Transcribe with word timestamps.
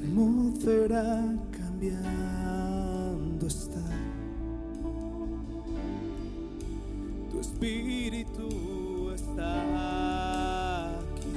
atmósfera 0.00 1.36
cambiando 1.52 3.46
está. 3.46 3.80
Tu 7.30 7.40
espíritu 7.40 9.12
está 9.14 10.96
aquí. 10.98 11.32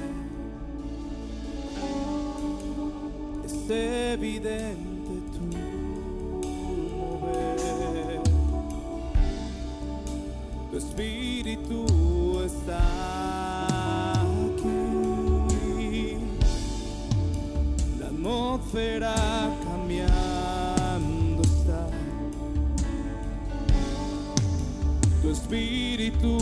Es 3.46 3.70
evidente 3.70 5.14
tu 5.34 5.42
mover. 7.12 8.22
Tu 10.72 10.78
espíritu 10.78 11.86
está 12.46 13.03
atmósfera 18.74 19.14
cambiando 19.64 21.42
está. 21.44 21.88
Tu 25.22 25.30
espíritu 25.30 26.38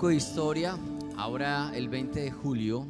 poco 0.00 0.08
de 0.08 0.16
historia. 0.16 0.78
Ahora 1.18 1.72
el 1.76 1.90
20 1.90 2.20
de 2.20 2.30
julio 2.30 2.86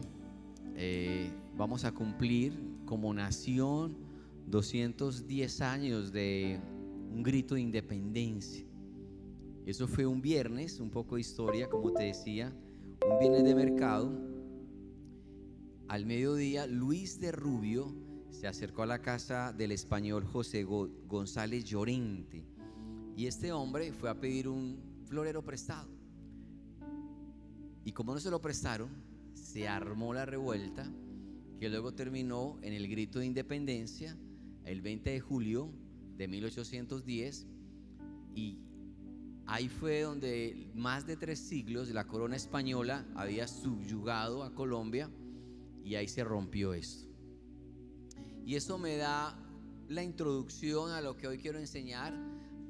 eh, 0.77 1.29
vamos 1.57 1.85
a 1.85 1.91
cumplir 1.91 2.53
como 2.85 3.13
nación 3.13 3.97
210 4.47 5.61
años 5.61 6.13
de 6.13 6.61
un 7.13 7.25
grito 7.25 7.57
de 7.57 7.63
independencia. 7.63 8.65
Eso 9.67 9.89
fue 9.89 10.07
un 10.07 10.23
viernes, 10.23 10.79
un 10.79 10.89
poco 10.91 11.17
de 11.17 11.23
historia, 11.23 11.69
como 11.69 11.93
te 11.93 12.05
decía, 12.05 12.53
un 13.05 13.19
viernes 13.19 13.43
de 13.43 13.55
mercado. 13.57 14.13
Al 15.89 16.07
mediodía, 16.07 16.69
Luis 16.69 17.19
de 17.19 17.33
Rubio 17.33 17.93
se 18.31 18.47
acercó 18.47 18.83
a 18.83 18.87
la 18.87 19.03
casa 19.03 19.53
del 19.53 19.73
español 19.73 20.25
José 20.25 20.63
Go- 20.63 20.89
González 21.09 21.65
Llorente 21.65 22.45
y 23.17 23.27
este 23.27 23.51
hombre 23.51 23.93
fue 23.93 24.09
a 24.11 24.15
pedir 24.21 24.47
un 24.47 24.79
florero 25.07 25.43
prestado. 25.43 25.99
Y 27.85 27.93
como 27.93 28.15
no 28.15 28.21
se 28.21 28.31
lo 28.31 28.41
prestaron, 28.41 28.91
se 29.35 29.69
armó 29.69 30.13
la 30.15 30.27
revuelta 30.27 30.91
que 31.59 31.69
luego 31.69 31.93
terminó 31.93 32.59
en 32.63 32.73
el 32.73 32.89
grito 32.89 33.19
de 33.19 33.27
independencia 33.27 34.17
el 34.65 34.81
20 34.81 35.11
de 35.11 35.21
julio 35.21 35.71
de 36.17 36.29
1810 36.29 37.47
y 38.35 38.59
ahí 39.47 39.69
fue 39.69 40.03
donde 40.03 40.71
más 40.75 41.07
de 41.07 41.17
tres 41.17 41.39
siglos 41.39 41.89
la 41.91 42.07
corona 42.07 42.37
española 42.37 43.07
había 43.15 43.49
subyugado 43.49 44.43
a 44.43 44.55
Colombia 44.55 45.11
y 45.85 45.97
ahí 45.97 46.09
se 46.09 46.25
rompió 46.25 46.73
esto. 46.73 47.09
Y 48.45 48.55
eso 48.55 48.79
me 48.79 48.97
da 48.97 49.37
la 49.89 50.03
introducción 50.03 50.93
a 50.93 51.01
lo 51.01 51.17
que 51.17 51.27
hoy 51.27 51.39
quiero 51.39 51.59
enseñar, 51.59 52.15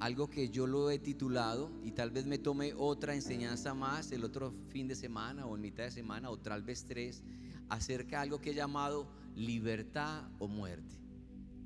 algo 0.00 0.30
que 0.30 0.48
yo 0.48 0.66
lo 0.66 0.90
he 0.90 0.98
titulado 0.98 1.70
y 1.84 1.92
tal 1.92 2.10
vez 2.10 2.24
me 2.24 2.38
tome 2.38 2.72
otra 2.74 3.14
enseñanza 3.14 3.74
más 3.74 4.10
el 4.12 4.24
otro 4.24 4.54
fin 4.68 4.88
de 4.88 4.94
semana 4.94 5.44
o 5.44 5.54
en 5.54 5.60
mitad 5.60 5.84
de 5.84 5.90
semana 5.90 6.30
o 6.30 6.38
tal 6.38 6.62
vez 6.62 6.86
tres, 6.86 7.22
acerca 7.68 8.16
de 8.16 8.22
algo 8.22 8.40
que 8.40 8.50
he 8.50 8.54
llamado 8.54 9.06
libertad 9.36 10.24
o 10.38 10.48
muerte. 10.48 10.96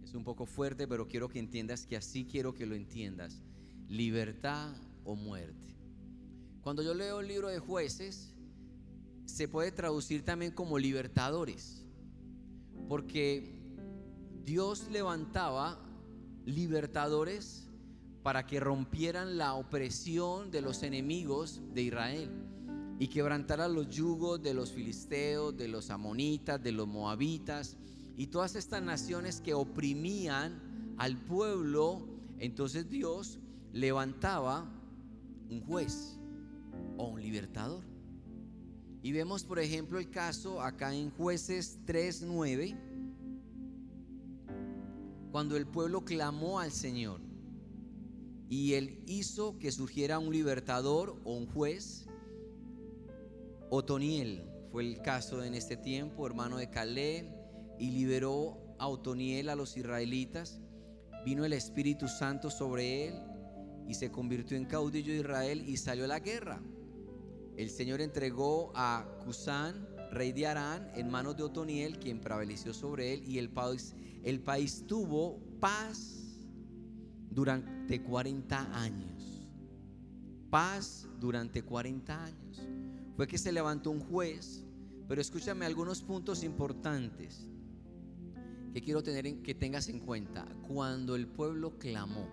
Es 0.02 0.14
un 0.14 0.24
poco 0.24 0.46
fuerte, 0.46 0.88
pero 0.88 1.06
quiero 1.06 1.28
que 1.28 1.38
entiendas 1.38 1.86
que 1.86 1.96
así 1.96 2.24
quiero 2.24 2.52
que 2.54 2.66
lo 2.66 2.74
entiendas. 2.74 3.40
Libertad 3.88 4.74
o 5.04 5.14
muerte. 5.14 5.76
Cuando 6.60 6.82
yo 6.82 6.92
leo 6.92 7.20
el 7.20 7.28
libro 7.28 7.48
de 7.48 7.60
jueces, 7.60 8.34
se 9.26 9.46
puede 9.46 9.70
traducir 9.70 10.24
también 10.24 10.50
como 10.50 10.78
libertadores, 10.78 11.86
porque 12.88 13.60
Dios 14.44 14.88
levantaba 14.90 15.80
libertadores 16.44 17.63
para 18.24 18.46
que 18.46 18.58
rompieran 18.58 19.36
la 19.36 19.52
opresión 19.52 20.50
de 20.50 20.62
los 20.62 20.82
enemigos 20.82 21.60
de 21.74 21.82
Israel 21.82 22.30
y 22.98 23.08
quebrantaran 23.08 23.74
los 23.74 23.90
yugos 23.90 24.40
de 24.42 24.54
los 24.54 24.72
filisteos, 24.72 25.54
de 25.54 25.68
los 25.68 25.90
amonitas, 25.90 26.62
de 26.62 26.72
los 26.72 26.88
moabitas 26.88 27.76
y 28.16 28.28
todas 28.28 28.54
estas 28.54 28.82
naciones 28.82 29.42
que 29.42 29.52
oprimían 29.52 30.94
al 30.96 31.18
pueblo. 31.18 32.08
Entonces 32.38 32.88
Dios 32.88 33.40
levantaba 33.74 34.72
un 35.50 35.60
juez 35.60 36.18
o 36.96 37.08
un 37.08 37.20
libertador. 37.20 37.84
Y 39.02 39.12
vemos, 39.12 39.44
por 39.44 39.58
ejemplo, 39.58 39.98
el 39.98 40.08
caso 40.08 40.62
acá 40.62 40.94
en 40.94 41.10
jueces 41.10 41.78
3.9, 41.84 42.74
cuando 45.30 45.58
el 45.58 45.66
pueblo 45.66 46.06
clamó 46.06 46.58
al 46.58 46.72
Señor 46.72 47.23
y 48.54 48.75
él 48.75 49.03
hizo 49.09 49.59
que 49.59 49.72
surgiera 49.72 50.20
un 50.20 50.32
libertador 50.32 51.20
o 51.25 51.34
un 51.34 51.48
juez. 51.48 52.06
Otoniel 53.69 54.48
fue 54.70 54.87
el 54.87 55.03
caso 55.03 55.42
en 55.42 55.54
este 55.54 55.76
tiempo, 55.76 56.25
hermano 56.25 56.59
de 56.59 56.70
Caleb, 56.70 57.26
y 57.81 57.91
liberó 57.91 58.76
a 58.78 58.87
Otoniel 58.87 59.48
a 59.48 59.56
los 59.56 59.76
israelitas. 59.76 60.60
Vino 61.25 61.44
el 61.44 61.53
Espíritu 61.53 62.06
Santo 62.06 62.48
sobre 62.48 63.09
él 63.09 63.14
y 63.88 63.94
se 63.94 64.12
convirtió 64.12 64.56
en 64.56 64.66
caudillo 64.66 65.12
de 65.12 65.19
Israel 65.19 65.69
y 65.69 65.76
salió 65.76 66.06
la 66.06 66.20
guerra. 66.20 66.62
El 67.56 67.70
Señor 67.70 68.00
entregó 68.00 68.70
a 68.76 69.19
Cusán, 69.25 69.88
rey 70.12 70.31
de 70.31 70.47
Arán, 70.47 70.93
en 70.94 71.10
manos 71.10 71.37
de 71.37 71.43
Otoniel, 71.43 71.98
quien 71.98 72.20
prevaleció 72.20 72.72
sobre 72.72 73.14
él, 73.14 73.25
y 73.28 73.38
el 73.38 73.50
país, 73.50 73.97
el 74.22 74.41
país 74.41 74.84
tuvo 74.87 75.41
paz 75.59 76.38
durante 77.31 77.73
40 78.02 78.82
años. 78.82 79.48
Paz 80.50 81.08
durante 81.20 81.62
40 81.62 82.24
años. 82.24 82.62
Fue 83.16 83.26
que 83.26 83.38
se 83.38 83.52
levantó 83.52 83.90
un 83.90 84.00
juez, 84.00 84.64
pero 85.06 85.20
escúchame 85.20 85.66
algunos 85.66 86.02
puntos 86.02 86.42
importantes 86.42 87.48
que 88.72 88.80
quiero 88.80 89.02
tener 89.02 89.26
en, 89.26 89.42
que 89.42 89.54
tengas 89.54 89.88
en 89.88 90.00
cuenta. 90.00 90.46
Cuando 90.66 91.14
el 91.14 91.28
pueblo 91.28 91.78
clamó 91.78 92.28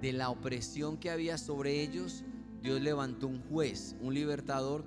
de 0.00 0.12
la 0.12 0.30
opresión 0.30 0.96
que 0.98 1.10
había 1.10 1.38
sobre 1.38 1.82
ellos, 1.82 2.24
Dios 2.60 2.80
levantó 2.80 3.28
un 3.28 3.40
juez, 3.42 3.96
un 4.00 4.14
libertador, 4.14 4.84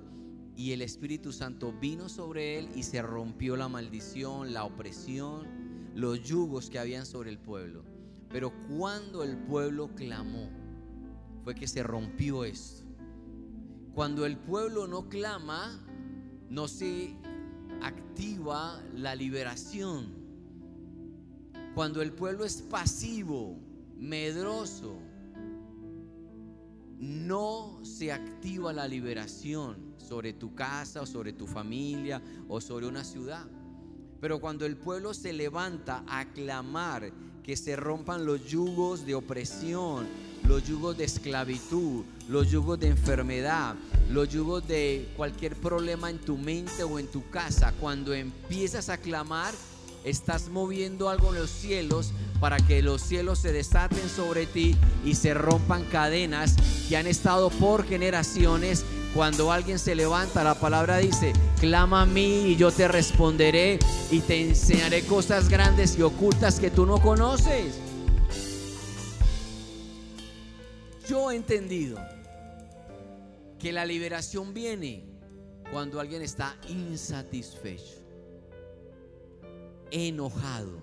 y 0.56 0.72
el 0.72 0.82
Espíritu 0.82 1.32
Santo 1.32 1.72
vino 1.72 2.08
sobre 2.08 2.58
él 2.58 2.68
y 2.74 2.82
se 2.82 3.00
rompió 3.00 3.56
la 3.56 3.68
maldición, 3.68 4.52
la 4.52 4.64
opresión, 4.64 5.46
los 5.94 6.22
yugos 6.22 6.68
que 6.68 6.80
habían 6.80 7.06
sobre 7.06 7.30
el 7.30 7.38
pueblo. 7.38 7.84
Pero 8.30 8.52
cuando 8.68 9.22
el 9.22 9.36
pueblo 9.36 9.94
clamó, 9.94 10.50
fue 11.44 11.54
que 11.54 11.66
se 11.66 11.82
rompió 11.82 12.44
esto. 12.44 12.84
Cuando 13.94 14.26
el 14.26 14.36
pueblo 14.36 14.86
no 14.86 15.08
clama, 15.08 15.80
no 16.50 16.68
se 16.68 17.16
activa 17.82 18.82
la 18.94 19.14
liberación. 19.14 20.12
Cuando 21.74 22.02
el 22.02 22.12
pueblo 22.12 22.44
es 22.44 22.62
pasivo, 22.62 23.58
medroso, 23.96 24.98
no 26.98 27.78
se 27.82 28.12
activa 28.12 28.72
la 28.72 28.88
liberación 28.88 29.94
sobre 29.96 30.32
tu 30.32 30.54
casa 30.54 31.02
o 31.02 31.06
sobre 31.06 31.32
tu 31.32 31.46
familia 31.46 32.20
o 32.48 32.60
sobre 32.60 32.86
una 32.86 33.04
ciudad. 33.04 33.46
Pero 34.20 34.40
cuando 34.40 34.66
el 34.66 34.76
pueblo 34.76 35.14
se 35.14 35.32
levanta 35.32 36.04
a 36.08 36.32
clamar 36.32 37.12
que 37.48 37.56
se 37.56 37.76
rompan 37.76 38.26
los 38.26 38.44
yugos 38.44 39.06
de 39.06 39.14
opresión, 39.14 40.06
los 40.46 40.68
yugos 40.68 40.98
de 40.98 41.04
esclavitud, 41.04 42.04
los 42.28 42.50
yugos 42.50 42.78
de 42.78 42.88
enfermedad, 42.88 43.74
los 44.10 44.28
yugos 44.28 44.68
de 44.68 45.08
cualquier 45.16 45.56
problema 45.56 46.10
en 46.10 46.18
tu 46.18 46.36
mente 46.36 46.82
o 46.82 46.98
en 46.98 47.06
tu 47.06 47.26
casa. 47.30 47.72
Cuando 47.80 48.12
empiezas 48.12 48.90
a 48.90 48.98
clamar, 48.98 49.54
estás 50.04 50.50
moviendo 50.50 51.08
algo 51.08 51.32
en 51.32 51.40
los 51.40 51.48
cielos 51.48 52.12
para 52.38 52.58
que 52.58 52.82
los 52.82 53.00
cielos 53.00 53.38
se 53.38 53.50
desaten 53.50 54.10
sobre 54.10 54.44
ti 54.44 54.76
y 55.02 55.14
se 55.14 55.32
rompan 55.32 55.84
cadenas 55.84 56.54
que 56.90 56.98
han 56.98 57.06
estado 57.06 57.48
por 57.48 57.86
generaciones. 57.86 58.84
Cuando 59.14 59.52
alguien 59.52 59.78
se 59.78 59.94
levanta, 59.94 60.44
la 60.44 60.54
palabra 60.54 60.98
dice, 60.98 61.32
clama 61.58 62.02
a 62.02 62.06
mí 62.06 62.46
y 62.46 62.56
yo 62.56 62.70
te 62.70 62.88
responderé 62.88 63.78
y 64.10 64.20
te 64.20 64.48
enseñaré 64.48 65.02
cosas 65.04 65.48
grandes 65.48 65.98
y 65.98 66.02
ocultas 66.02 66.60
que 66.60 66.70
tú 66.70 66.86
no 66.86 67.00
conoces. 67.00 67.78
Yo 71.08 71.30
he 71.30 71.36
entendido 71.36 71.98
que 73.58 73.72
la 73.72 73.84
liberación 73.84 74.54
viene 74.54 75.04
cuando 75.72 76.00
alguien 76.00 76.22
está 76.22 76.56
insatisfecho, 76.68 77.98
enojado, 79.90 80.78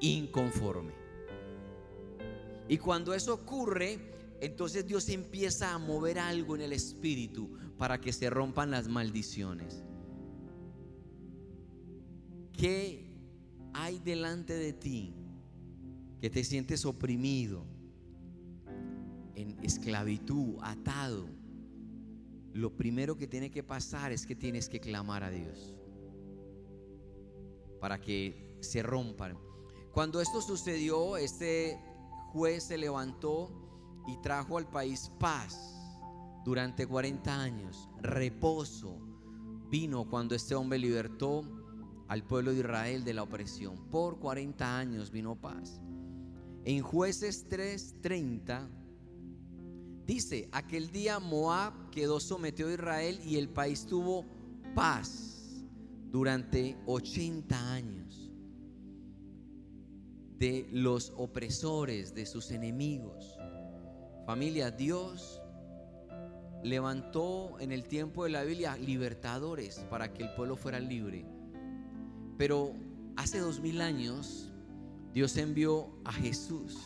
inconforme. 0.00 0.92
Y 2.68 2.78
cuando 2.78 3.14
eso 3.14 3.34
ocurre, 3.34 3.98
entonces 4.40 4.86
Dios 4.86 5.08
empieza 5.08 5.72
a 5.72 5.78
mover 5.78 6.18
algo 6.18 6.56
en 6.56 6.62
el 6.62 6.72
espíritu 6.72 7.56
para 7.82 8.00
que 8.00 8.12
se 8.12 8.30
rompan 8.30 8.70
las 8.70 8.86
maldiciones. 8.86 9.82
¿Qué 12.52 13.12
hay 13.74 13.98
delante 13.98 14.54
de 14.54 14.72
ti 14.72 15.16
que 16.20 16.30
te 16.30 16.44
sientes 16.44 16.84
oprimido, 16.84 17.66
en 19.34 19.58
esclavitud, 19.64 20.58
atado? 20.62 21.26
Lo 22.52 22.76
primero 22.76 23.16
que 23.16 23.26
tiene 23.26 23.50
que 23.50 23.64
pasar 23.64 24.12
es 24.12 24.26
que 24.26 24.36
tienes 24.36 24.68
que 24.68 24.78
clamar 24.78 25.24
a 25.24 25.30
Dios 25.32 25.74
para 27.80 28.00
que 28.00 28.58
se 28.60 28.84
rompan. 28.84 29.36
Cuando 29.92 30.20
esto 30.20 30.40
sucedió, 30.40 31.16
este 31.16 31.80
juez 32.32 32.62
se 32.62 32.78
levantó 32.78 33.50
y 34.06 34.22
trajo 34.22 34.56
al 34.56 34.70
país 34.70 35.10
paz 35.18 35.81
durante 36.44 36.86
40 36.86 37.42
años, 37.42 37.88
reposo. 38.00 38.98
Vino 39.70 40.08
cuando 40.08 40.34
este 40.34 40.54
hombre 40.54 40.78
libertó 40.78 41.44
al 42.08 42.24
pueblo 42.24 42.52
de 42.52 42.58
Israel 42.58 43.04
de 43.04 43.14
la 43.14 43.22
opresión. 43.22 43.88
Por 43.90 44.18
40 44.18 44.78
años 44.78 45.10
vino 45.10 45.34
paz. 45.34 45.80
En 46.64 46.82
jueces 46.82 47.48
3:30 47.48 48.68
dice, 50.06 50.48
aquel 50.52 50.90
día 50.90 51.18
Moab 51.18 51.90
quedó 51.90 52.20
sometido 52.20 52.68
a 52.68 52.74
Israel 52.74 53.20
y 53.24 53.36
el 53.36 53.48
país 53.48 53.86
tuvo 53.86 54.26
paz 54.74 55.64
durante 56.10 56.76
80 56.86 57.72
años 57.72 58.30
de 60.38 60.68
los 60.72 61.12
opresores, 61.16 62.14
de 62.14 62.26
sus 62.26 62.50
enemigos. 62.50 63.38
Familia, 64.26 64.70
Dios 64.70 65.41
levantó 66.62 67.58
en 67.60 67.72
el 67.72 67.84
tiempo 67.84 68.24
de 68.24 68.30
la 68.30 68.42
Biblia 68.44 68.76
libertadores 68.76 69.80
para 69.90 70.12
que 70.12 70.22
el 70.22 70.30
pueblo 70.34 70.56
fuera 70.56 70.80
libre. 70.80 71.24
Pero 72.38 72.74
hace 73.16 73.38
dos 73.38 73.60
mil 73.60 73.80
años 73.80 74.48
Dios 75.12 75.36
envió 75.36 75.90
a 76.04 76.12
Jesús 76.12 76.76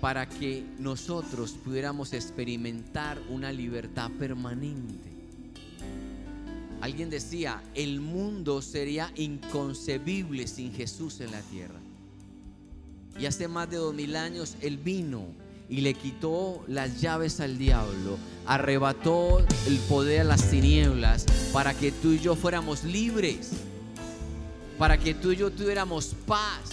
para 0.00 0.28
que 0.28 0.64
nosotros 0.78 1.52
pudiéramos 1.52 2.12
experimentar 2.12 3.20
una 3.28 3.52
libertad 3.52 4.10
permanente. 4.18 5.10
Alguien 6.80 7.10
decía, 7.10 7.62
el 7.74 8.00
mundo 8.00 8.62
sería 8.62 9.12
inconcebible 9.16 10.46
sin 10.46 10.72
Jesús 10.72 11.20
en 11.20 11.32
la 11.32 11.40
tierra. 11.42 11.80
Y 13.18 13.26
hace 13.26 13.48
más 13.48 13.68
de 13.68 13.78
dos 13.78 13.92
mil 13.92 14.14
años 14.14 14.56
Él 14.60 14.78
vino 14.78 15.26
y 15.68 15.82
le 15.82 15.94
quitó 15.94 16.62
las 16.66 17.00
llaves 17.00 17.40
al 17.40 17.58
diablo, 17.58 18.18
arrebató 18.46 19.40
el 19.66 19.78
poder 19.88 20.22
a 20.22 20.24
las 20.24 20.50
tinieblas 20.50 21.26
para 21.52 21.74
que 21.74 21.92
tú 21.92 22.12
y 22.12 22.18
yo 22.18 22.34
fuéramos 22.34 22.84
libres, 22.84 23.50
para 24.78 24.98
que 24.98 25.14
tú 25.14 25.32
y 25.32 25.36
yo 25.36 25.50
tuviéramos 25.50 26.14
paz, 26.26 26.70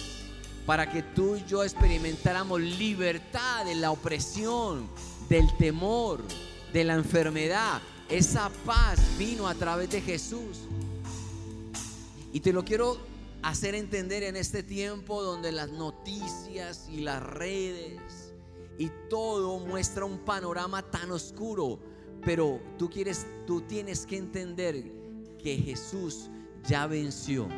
para 0.64 0.90
que 0.90 1.02
tú 1.02 1.36
y 1.36 1.44
yo 1.44 1.62
experimentáramos 1.62 2.60
libertad 2.60 3.64
de 3.66 3.74
la 3.74 3.90
opresión, 3.90 4.88
del 5.28 5.46
temor, 5.58 6.22
de 6.72 6.84
la 6.84 6.94
enfermedad. 6.94 7.80
Esa 8.08 8.50
paz 8.64 8.98
vino 9.18 9.46
a 9.46 9.54
través 9.54 9.90
de 9.90 10.00
Jesús. 10.00 10.58
Y 12.32 12.40
te 12.40 12.52
lo 12.52 12.64
quiero 12.64 12.98
hacer 13.42 13.74
entender 13.74 14.22
en 14.22 14.36
este 14.36 14.62
tiempo 14.62 15.22
donde 15.22 15.52
las 15.52 15.70
noticias 15.70 16.88
y 16.90 17.00
las 17.00 17.22
redes 17.22 18.25
y 18.78 18.90
todo 19.08 19.58
muestra 19.58 20.04
un 20.04 20.18
panorama 20.18 20.82
tan 20.82 21.10
oscuro, 21.10 21.78
pero 22.24 22.60
tú 22.78 22.90
quieres 22.90 23.26
tú 23.46 23.62
tienes 23.62 24.06
que 24.06 24.16
entender 24.16 24.92
que 25.42 25.56
Jesús 25.56 26.28
ya 26.66 26.86
venció 26.86 27.48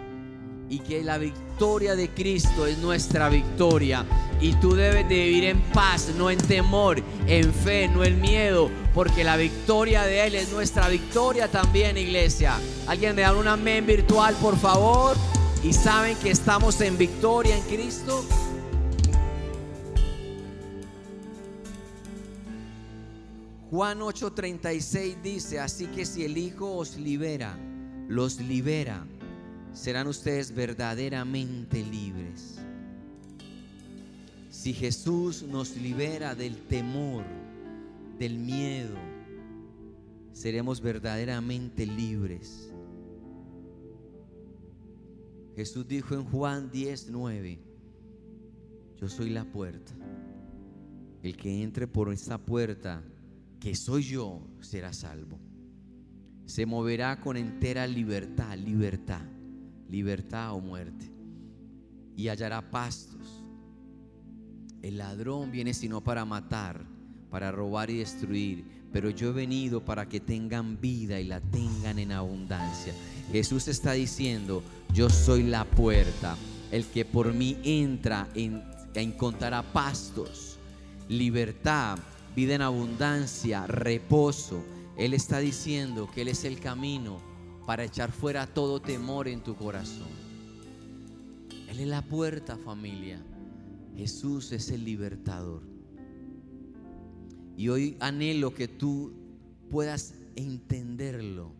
y 0.68 0.80
que 0.80 1.02
la 1.02 1.18
victoria 1.18 1.96
de 1.96 2.10
Cristo 2.10 2.66
es 2.66 2.78
nuestra 2.78 3.28
victoria. 3.28 4.04
Y 4.40 4.52
tú 4.54 4.74
debes 4.74 5.08
de 5.08 5.14
vivir 5.14 5.44
en 5.44 5.60
paz, 5.72 6.10
no 6.16 6.30
en 6.30 6.38
temor, 6.38 7.02
en 7.26 7.52
fe, 7.52 7.88
no 7.88 8.04
en 8.04 8.20
miedo, 8.20 8.70
porque 8.94 9.24
la 9.24 9.36
victoria 9.36 10.02
de 10.02 10.26
Él 10.26 10.34
es 10.34 10.52
nuestra 10.52 10.88
victoria 10.88 11.50
también, 11.50 11.96
iglesia. 11.96 12.58
Alguien 12.86 13.16
me 13.16 13.22
da 13.22 13.32
un 13.34 13.48
amén 13.48 13.86
virtual, 13.86 14.34
por 14.40 14.56
favor. 14.58 15.16
Y 15.64 15.72
saben 15.72 16.16
que 16.18 16.30
estamos 16.30 16.80
en 16.82 16.96
victoria 16.98 17.56
en 17.56 17.62
Cristo. 17.62 18.24
Juan 23.70 24.00
8:36 24.00 25.20
dice, 25.22 25.60
así 25.60 25.86
que 25.88 26.06
si 26.06 26.24
el 26.24 26.38
Hijo 26.38 26.74
os 26.74 26.96
libera, 26.96 27.58
los 28.08 28.40
libera 28.40 29.06
serán 29.72 30.06
ustedes 30.06 30.54
verdaderamente 30.54 31.84
libres. 31.84 32.58
Si 34.48 34.72
Jesús 34.72 35.42
nos 35.42 35.76
libera 35.76 36.34
del 36.34 36.56
temor, 36.66 37.24
del 38.18 38.38
miedo, 38.38 38.96
seremos 40.32 40.80
verdaderamente 40.80 41.84
libres. 41.84 42.72
Jesús 45.54 45.86
dijo 45.86 46.14
en 46.14 46.24
Juan 46.24 46.70
10:9, 46.72 47.58
yo 48.96 49.08
soy 49.08 49.28
la 49.28 49.44
puerta. 49.44 49.92
El 51.22 51.36
que 51.36 51.62
entre 51.62 51.86
por 51.86 52.12
esta 52.12 52.38
puerta, 52.38 53.02
que 53.60 53.74
soy 53.74 54.02
yo, 54.02 54.46
será 54.60 54.92
salvo. 54.92 55.38
Se 56.46 56.66
moverá 56.66 57.20
con 57.20 57.36
entera 57.36 57.86
libertad, 57.86 58.56
libertad 58.56 59.22
libertad 59.88 60.52
o 60.52 60.60
muerte. 60.60 61.10
Y 62.16 62.28
hallará 62.28 62.70
pastos. 62.70 63.42
El 64.82 64.98
ladrón 64.98 65.50
viene 65.50 65.74
sino 65.74 66.02
para 66.02 66.24
matar, 66.24 66.84
para 67.30 67.50
robar 67.50 67.90
y 67.90 67.98
destruir. 67.98 68.64
Pero 68.92 69.10
yo 69.10 69.30
he 69.30 69.32
venido 69.32 69.84
para 69.84 70.08
que 70.08 70.20
tengan 70.20 70.80
vida 70.80 71.20
y 71.20 71.24
la 71.24 71.40
tengan 71.40 71.98
en 71.98 72.12
abundancia. 72.12 72.94
Jesús 73.30 73.68
está 73.68 73.92
diciendo, 73.92 74.62
yo 74.94 75.10
soy 75.10 75.42
la 75.44 75.64
puerta. 75.64 76.36
El 76.70 76.86
que 76.86 77.04
por 77.04 77.32
mí 77.32 77.58
entra 77.62 78.28
en, 78.34 78.62
encontrará 78.94 79.62
pastos, 79.62 80.58
libertad, 81.08 81.98
vida 82.34 82.54
en 82.54 82.62
abundancia, 82.62 83.66
reposo. 83.66 84.62
Él 84.96 85.14
está 85.14 85.38
diciendo 85.38 86.08
que 86.12 86.22
Él 86.22 86.28
es 86.28 86.44
el 86.44 86.60
camino, 86.60 87.18
para 87.66 87.84
echar 87.84 88.12
fuera 88.12 88.46
todo 88.46 88.80
temor 88.80 89.28
en 89.28 89.42
tu 89.42 89.54
corazón. 89.54 90.08
Él 91.68 91.80
es 91.80 91.86
la 91.86 92.00
puerta, 92.00 92.56
familia. 92.56 93.22
Jesús 93.94 94.52
es 94.52 94.70
el 94.70 94.84
libertador. 94.84 95.62
Y 97.58 97.68
hoy 97.68 97.96
anhelo 98.00 98.54
que 98.54 98.66
tú 98.68 99.12
puedas 99.70 100.14
entenderlo. 100.34 101.52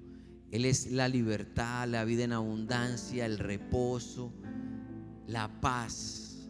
Él 0.51 0.65
es 0.65 0.91
la 0.91 1.09
libertad, 1.09 1.87
la 1.89 2.05
vida 2.05 2.25
en 2.25 2.33
abundancia, 2.33 3.27
el 3.27 3.39
reposo, 3.39 4.33
la 5.27 5.61
paz 5.61 6.49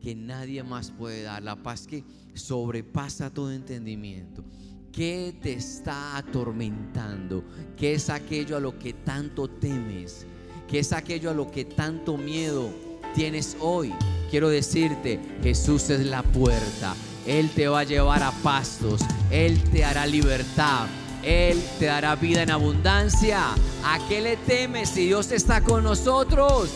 que 0.00 0.14
nadie 0.14 0.62
más 0.62 0.92
puede 0.92 1.22
dar, 1.22 1.42
la 1.42 1.56
paz 1.56 1.86
que 1.86 2.04
sobrepasa 2.38 3.30
todo 3.30 3.52
entendimiento. 3.52 4.44
¿Qué 4.92 5.36
te 5.40 5.52
está 5.52 6.16
atormentando? 6.16 7.44
¿Qué 7.76 7.94
es 7.94 8.10
aquello 8.10 8.56
a 8.56 8.60
lo 8.60 8.78
que 8.78 8.92
tanto 8.92 9.48
temes? 9.48 10.26
¿Qué 10.66 10.80
es 10.80 10.92
aquello 10.92 11.30
a 11.30 11.34
lo 11.34 11.50
que 11.50 11.64
tanto 11.64 12.16
miedo 12.16 12.70
tienes 13.14 13.56
hoy? 13.60 13.92
quiero 14.30 14.48
decirte, 14.48 15.20
Jesús 15.42 15.90
es 15.90 16.06
la 16.06 16.22
puerta. 16.22 16.94
Él 17.26 17.50
te 17.50 17.68
va 17.68 17.80
a 17.80 17.84
llevar 17.84 18.22
a 18.22 18.30
pastos, 18.30 19.02
Él 19.30 19.62
te 19.70 19.84
hará 19.84 20.06
libertad, 20.06 20.86
Él 21.22 21.62
te 21.78 21.86
dará 21.86 22.16
vida 22.16 22.42
en 22.42 22.50
abundancia. 22.50 23.50
¿A 23.84 23.98
qué 24.08 24.20
le 24.20 24.36
temes 24.36 24.90
si 24.90 25.06
Dios 25.06 25.30
está 25.32 25.62
con 25.62 25.84
nosotros? 25.84 26.70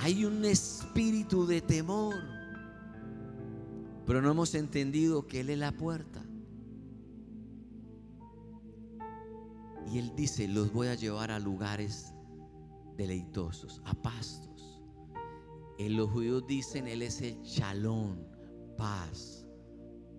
Hay 0.00 0.24
un 0.26 0.44
espíritu 0.94 1.44
de 1.44 1.60
temor, 1.60 2.14
pero 4.06 4.22
no 4.22 4.30
hemos 4.30 4.54
entendido 4.54 5.26
que 5.26 5.40
Él 5.40 5.50
es 5.50 5.58
la 5.58 5.72
puerta. 5.72 6.24
Y 9.92 9.98
Él 9.98 10.12
dice, 10.14 10.46
los 10.46 10.72
voy 10.72 10.86
a 10.86 10.94
llevar 10.94 11.32
a 11.32 11.40
lugares 11.40 12.14
deleitosos, 12.96 13.82
a 13.84 13.94
pastos. 13.94 14.80
En 15.80 15.96
los 15.96 16.12
judíos 16.12 16.46
dicen, 16.46 16.86
Él 16.86 17.02
es 17.02 17.20
el 17.22 17.42
chalón, 17.42 18.24
paz, 18.78 19.44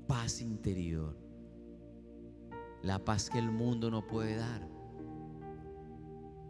paz 0.10 0.41
interior. 0.41 1.17
La 2.84 3.00
paz 3.00 3.29
que 3.29 3.39
el 3.39 3.50
mundo 3.50 3.89
no 3.89 4.05
puede 4.05 4.36
dar. 4.36 4.67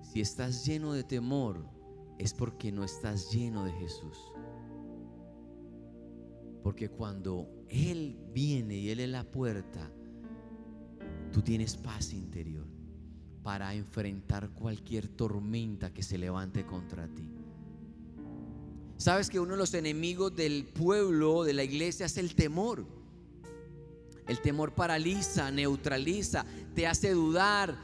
Si 0.01 0.19
estás 0.19 0.65
lleno 0.65 0.93
de 0.93 1.03
temor, 1.03 1.74
es 2.17 2.33
porque 2.33 2.71
no 2.71 2.83
estás 2.83 3.31
lleno 3.31 3.65
de 3.65 3.71
Jesús. 3.73 4.17
Porque 6.63 6.89
cuando 6.89 7.47
Él 7.69 8.17
viene 8.33 8.77
y 8.77 8.89
Él 8.89 8.99
es 8.99 9.09
la 9.09 9.23
puerta, 9.23 9.91
tú 11.31 11.41
tienes 11.41 11.77
paz 11.77 12.13
interior 12.13 12.65
para 13.43 13.75
enfrentar 13.75 14.49
cualquier 14.49 15.07
tormenta 15.07 15.93
que 15.93 16.01
se 16.01 16.17
levante 16.17 16.65
contra 16.65 17.07
ti. 17.07 17.29
Sabes 18.97 19.29
que 19.29 19.39
uno 19.39 19.51
de 19.51 19.57
los 19.57 19.73
enemigos 19.73 20.35
del 20.35 20.65
pueblo, 20.65 21.43
de 21.43 21.53
la 21.53 21.63
iglesia, 21.63 22.05
es 22.07 22.17
el 22.17 22.33
temor. 22.33 22.85
El 24.27 24.39
temor 24.41 24.73
paraliza, 24.73 25.51
neutraliza, 25.51 26.45
te 26.73 26.87
hace 26.87 27.11
dudar 27.11 27.77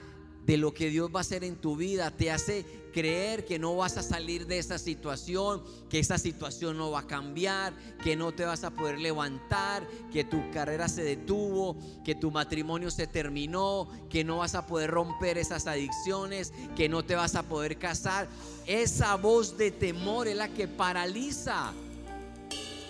de 0.46 0.58
lo 0.58 0.74
que 0.74 0.90
Dios 0.90 1.12
va 1.14 1.20
a 1.20 1.22
hacer 1.22 1.44
en 1.44 1.58
tu 1.58 1.76
vida, 1.76 2.10
te 2.10 2.32
hace 2.32 2.66
creer 2.92 3.46
que 3.46 3.60
no 3.60 3.76
vas 3.76 3.98
a 3.98 4.04
salir 4.04 4.48
de 4.48 4.58
esa 4.58 4.78
situación, 4.78 5.64
que 5.90 6.00
esa 6.00 6.18
situación 6.18 6.78
no 6.78 6.92
va 6.92 7.00
a 7.00 7.08
cambiar, 7.08 7.74
que 8.04 8.16
no 8.16 8.32
te 8.32 8.46
vas 8.46 8.64
a 8.64 8.72
poder 8.72 9.00
levantar, 9.00 9.88
que 10.12 10.24
tu 10.24 10.52
carrera 10.52 10.88
se 10.88 11.04
detuvo, 11.04 11.78
que 12.04 12.16
tu 12.16 12.32
matrimonio 12.32 12.92
se 12.92 13.08
terminó, 13.08 13.88
que 14.10 14.24
no 14.24 14.38
vas 14.38 14.56
a 14.56 14.68
poder 14.68 14.92
romper 14.92 15.38
esas 15.38 15.68
adicciones, 15.68 16.54
que 16.76 16.90
no 16.90 17.04
te 17.04 17.16
vas 17.16 17.36
a 17.36 17.44
poder 17.44 17.78
casar. 17.78 18.28
Esa 18.66 19.16
voz 19.16 19.58
de 19.58 19.72
temor 19.72 20.28
es 20.28 20.36
la 20.36 20.50
que 20.50 20.68
paraliza. 20.68 21.74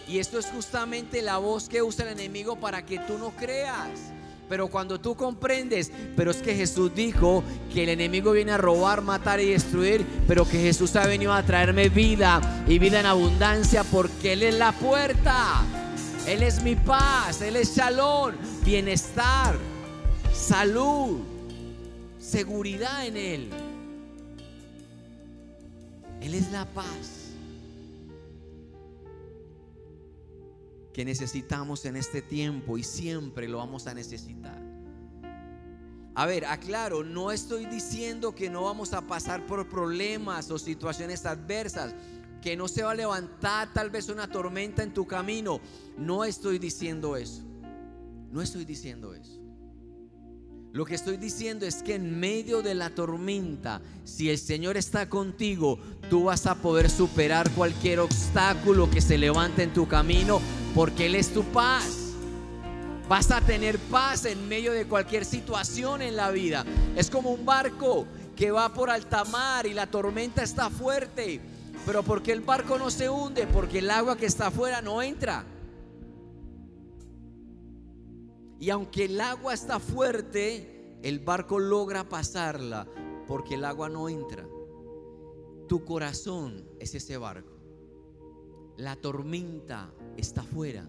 Y 0.07 0.19
esto 0.19 0.39
es 0.39 0.47
justamente 0.47 1.21
la 1.21 1.37
voz 1.37 1.69
que 1.69 1.81
usa 1.81 2.05
el 2.05 2.19
enemigo 2.19 2.59
para 2.59 2.85
que 2.85 2.99
tú 2.99 3.17
no 3.17 3.31
creas. 3.31 4.11
Pero 4.51 4.67
cuando 4.67 4.99
tú 4.99 5.15
comprendes, 5.15 5.93
pero 6.17 6.29
es 6.29 6.41
que 6.41 6.53
Jesús 6.53 6.93
dijo 6.93 7.41
que 7.73 7.83
el 7.83 7.89
enemigo 7.89 8.33
viene 8.33 8.51
a 8.51 8.57
robar, 8.57 9.01
matar 9.01 9.39
y 9.39 9.45
destruir, 9.45 10.05
pero 10.27 10.43
que 10.43 10.59
Jesús 10.59 10.93
ha 10.97 11.07
venido 11.07 11.31
a 11.31 11.41
traerme 11.41 11.87
vida 11.87 12.65
y 12.67 12.77
vida 12.77 12.99
en 12.99 13.05
abundancia 13.05 13.85
porque 13.85 14.33
Él 14.33 14.43
es 14.43 14.55
la 14.55 14.73
puerta. 14.73 15.63
Él 16.27 16.43
es 16.43 16.61
mi 16.63 16.75
paz, 16.75 17.41
Él 17.41 17.55
es 17.55 17.77
shalom, 17.77 18.33
bienestar, 18.65 19.55
salud, 20.33 21.19
seguridad 22.19 23.05
en 23.05 23.15
Él. 23.15 23.49
Él 26.19 26.33
es 26.33 26.51
la 26.51 26.65
paz. 26.65 27.20
Que 30.93 31.05
necesitamos 31.05 31.85
en 31.85 31.95
este 31.95 32.21
tiempo 32.21 32.77
y 32.77 32.83
siempre 32.83 33.47
lo 33.47 33.57
vamos 33.57 33.87
a 33.87 33.93
necesitar. 33.93 34.61
A 36.13 36.25
ver, 36.25 36.45
aclaro, 36.45 37.03
no 37.03 37.31
estoy 37.31 37.65
diciendo 37.65 38.35
que 38.35 38.49
no 38.49 38.63
vamos 38.63 38.93
a 38.93 39.01
pasar 39.01 39.45
por 39.45 39.69
problemas 39.69 40.51
o 40.51 40.59
situaciones 40.59 41.25
adversas, 41.25 41.95
que 42.41 42.57
no 42.57 42.67
se 42.67 42.83
va 42.83 42.91
a 42.91 42.95
levantar 42.95 43.71
tal 43.71 43.89
vez 43.89 44.09
una 44.09 44.27
tormenta 44.27 44.83
en 44.83 44.93
tu 44.93 45.07
camino. 45.07 45.61
No 45.97 46.25
estoy 46.25 46.59
diciendo 46.59 47.15
eso. 47.15 47.43
No 48.31 48.41
estoy 48.41 48.65
diciendo 48.65 49.13
eso. 49.13 49.39
Lo 50.73 50.85
que 50.85 50.95
estoy 50.95 51.17
diciendo 51.17 51.65
es 51.65 51.83
que 51.83 51.95
en 51.95 52.19
medio 52.19 52.61
de 52.61 52.75
la 52.75 52.89
tormenta, 52.89 53.81
si 54.05 54.29
el 54.29 54.37
Señor 54.37 54.77
está 54.77 55.09
contigo, 55.09 55.77
tú 56.09 56.25
vas 56.25 56.45
a 56.45 56.55
poder 56.55 56.89
superar 56.89 57.49
cualquier 57.51 57.99
obstáculo 57.99 58.89
que 58.89 59.01
se 59.01 59.17
levante 59.17 59.63
en 59.63 59.73
tu 59.73 59.87
camino 59.87 60.41
porque 60.73 61.07
Él 61.07 61.15
es 61.15 61.33
tu 61.33 61.43
paz. 61.43 62.13
Vas 63.07 63.31
a 63.31 63.41
tener 63.41 63.77
paz 63.77 64.25
en 64.25 64.47
medio 64.47 64.71
de 64.71 64.87
cualquier 64.87 65.25
situación 65.25 66.01
en 66.01 66.15
la 66.15 66.31
vida. 66.31 66.65
Es 66.95 67.09
como 67.09 67.31
un 67.31 67.45
barco 67.45 68.05
que 68.35 68.51
va 68.51 68.73
por 68.73 68.89
alta 68.89 69.25
mar 69.25 69.65
y 69.65 69.73
la 69.73 69.87
tormenta 69.87 70.43
está 70.43 70.69
fuerte. 70.69 71.41
Pero 71.85 72.03
porque 72.03 72.31
el 72.31 72.41
barco 72.41 72.77
no 72.77 72.89
se 72.89 73.09
hunde? 73.09 73.47
Porque 73.47 73.79
el 73.79 73.89
agua 73.89 74.15
que 74.15 74.27
está 74.27 74.47
afuera 74.47 74.81
no 74.81 75.01
entra. 75.01 75.45
Y 78.59 78.69
aunque 78.69 79.05
el 79.05 79.19
agua 79.19 79.53
está 79.55 79.79
fuerte, 79.79 80.99
el 81.01 81.19
barco 81.19 81.59
logra 81.59 82.07
pasarla 82.07 82.87
porque 83.27 83.55
el 83.55 83.65
agua 83.65 83.89
no 83.89 84.07
entra. 84.07 84.47
Tu 85.67 85.83
corazón 85.83 86.63
es 86.79 86.93
ese 86.93 87.17
barco. 87.17 87.57
La 88.77 88.95
tormenta 88.95 89.91
está 90.17 90.43
fuera. 90.43 90.87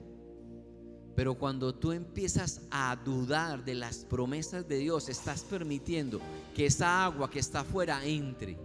Pero 1.14 1.34
cuando 1.34 1.74
tú 1.74 1.92
empiezas 1.92 2.62
a 2.70 2.96
dudar 2.96 3.64
de 3.64 3.74
las 3.74 4.04
promesas 4.04 4.66
de 4.66 4.78
Dios, 4.78 5.08
estás 5.08 5.42
permitiendo 5.42 6.20
que 6.54 6.66
esa 6.66 7.04
agua 7.04 7.30
que 7.30 7.38
está 7.38 7.60
afuera 7.60 8.04
entre. 8.04 8.58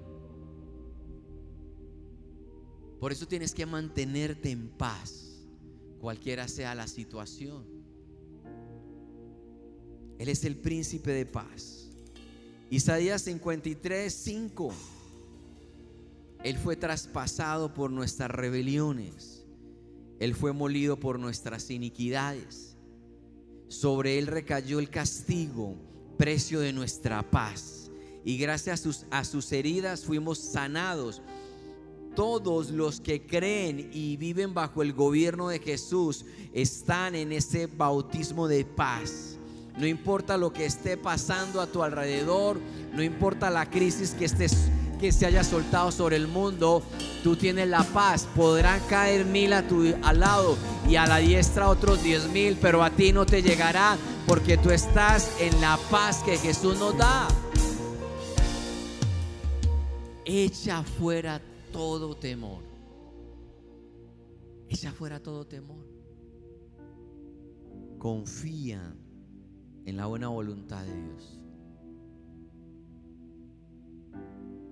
Por 2.99 3.11
eso 3.11 3.27
tienes 3.27 3.53
que 3.53 3.65
mantenerte 3.65 4.49
en 4.49 4.69
paz, 4.69 5.45
cualquiera 5.99 6.47
sea 6.47 6.73
la 6.73 6.87
situación. 6.87 7.65
Él 10.17 10.29
es 10.29 10.45
el 10.45 10.55
príncipe 10.55 11.11
de 11.11 11.25
paz. 11.25 11.89
Isaías 12.69 13.21
53, 13.23 14.11
5. 14.11 14.73
Él 16.43 16.57
fue 16.57 16.75
traspasado 16.75 17.73
por 17.73 17.91
nuestras 17.91 18.31
rebeliones 18.31 19.36
él 20.19 20.33
fue 20.33 20.53
molido 20.53 20.99
por 20.99 21.19
nuestras 21.19 21.69
iniquidades. 21.69 22.75
Sobre 23.67 24.17
Él 24.17 24.27
recayó 24.27 24.79
el 24.79 24.89
castigo, 24.89 25.75
precio 26.17 26.59
de 26.59 26.73
nuestra 26.73 27.29
paz. 27.29 27.91
Y 28.23 28.37
gracias 28.37 28.79
a 28.79 28.83
sus, 28.83 29.05
a 29.11 29.23
sus 29.23 29.51
heridas 29.51 30.05
fuimos 30.05 30.39
sanados. 30.39 31.21
Todos 32.15 32.71
los 32.71 32.99
que 32.99 33.27
creen 33.27 33.91
y 33.93 34.17
viven 34.17 34.53
bajo 34.53 34.81
el 34.81 34.93
gobierno 34.93 35.49
de 35.49 35.59
Jesús 35.59 36.25
están 36.51 37.13
en 37.13 37.31
ese 37.31 37.67
bautismo 37.67 38.47
de 38.47 38.65
paz. 38.65 39.37
No 39.77 39.85
importa 39.85 40.37
lo 40.37 40.51
que 40.51 40.65
esté 40.65 40.97
pasando 40.97 41.61
a 41.61 41.67
tu 41.67 41.83
alrededor, 41.83 42.59
no 42.93 43.03
importa 43.03 43.51
la 43.51 43.69
crisis 43.69 44.15
que 44.15 44.25
estés 44.25 44.71
que 44.97 45.11
se 45.11 45.25
haya 45.25 45.43
soltado 45.43 45.91
sobre 45.91 46.15
el 46.15 46.27
mundo, 46.27 46.81
tú 47.23 47.35
tienes 47.35 47.67
la 47.67 47.83
paz. 47.83 48.27
Podrán 48.35 48.79
caer 48.87 49.25
mil 49.25 49.53
a 49.53 49.67
tu 49.67 49.83
al 50.03 50.19
lado 50.19 50.57
y 50.89 50.95
a 50.95 51.05
la 51.05 51.17
diestra 51.17 51.69
otros 51.69 52.03
diez 52.03 52.27
mil, 52.29 52.57
pero 52.61 52.83
a 52.83 52.89
ti 52.89 53.13
no 53.13 53.25
te 53.25 53.41
llegará 53.41 53.97
porque 54.27 54.57
tú 54.57 54.71
estás 54.71 55.31
en 55.39 55.59
la 55.61 55.77
paz 55.89 56.23
que 56.23 56.37
Jesús 56.37 56.77
nos 56.77 56.97
da. 56.97 57.27
Echa 60.25 60.83
fuera 60.83 61.41
todo 61.71 62.15
temor. 62.15 62.63
Echa 64.67 64.91
fuera 64.91 65.21
todo 65.21 65.45
temor. 65.45 65.85
Confía 67.97 68.93
en 69.85 69.95
la 69.95 70.05
buena 70.05 70.27
voluntad 70.27 70.83
de 70.83 70.93
Dios. 70.93 71.36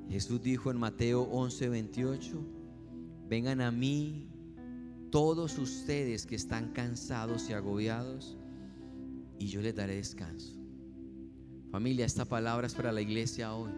Jesús 0.10 0.42
dijo 0.42 0.70
en 0.72 0.78
Mateo 0.78 1.24
11, 1.24 1.70
28, 1.70 2.38
vengan 3.28 3.62
a 3.62 3.72
mí 3.72 4.28
todos 5.10 5.58
ustedes 5.58 6.26
que 6.26 6.36
están 6.36 6.72
cansados 6.74 7.50
y 7.50 7.54
agobiados 7.54 8.38
y 9.40 9.48
yo 9.48 9.62
les 9.62 9.76
daré 9.76 9.96
descanso. 9.96 10.54
Familia, 11.72 12.06
esta 12.06 12.26
palabra 12.26 12.68
es 12.68 12.76
para 12.76 12.92
la 12.92 13.02
iglesia 13.02 13.54
hoy. 13.54 13.72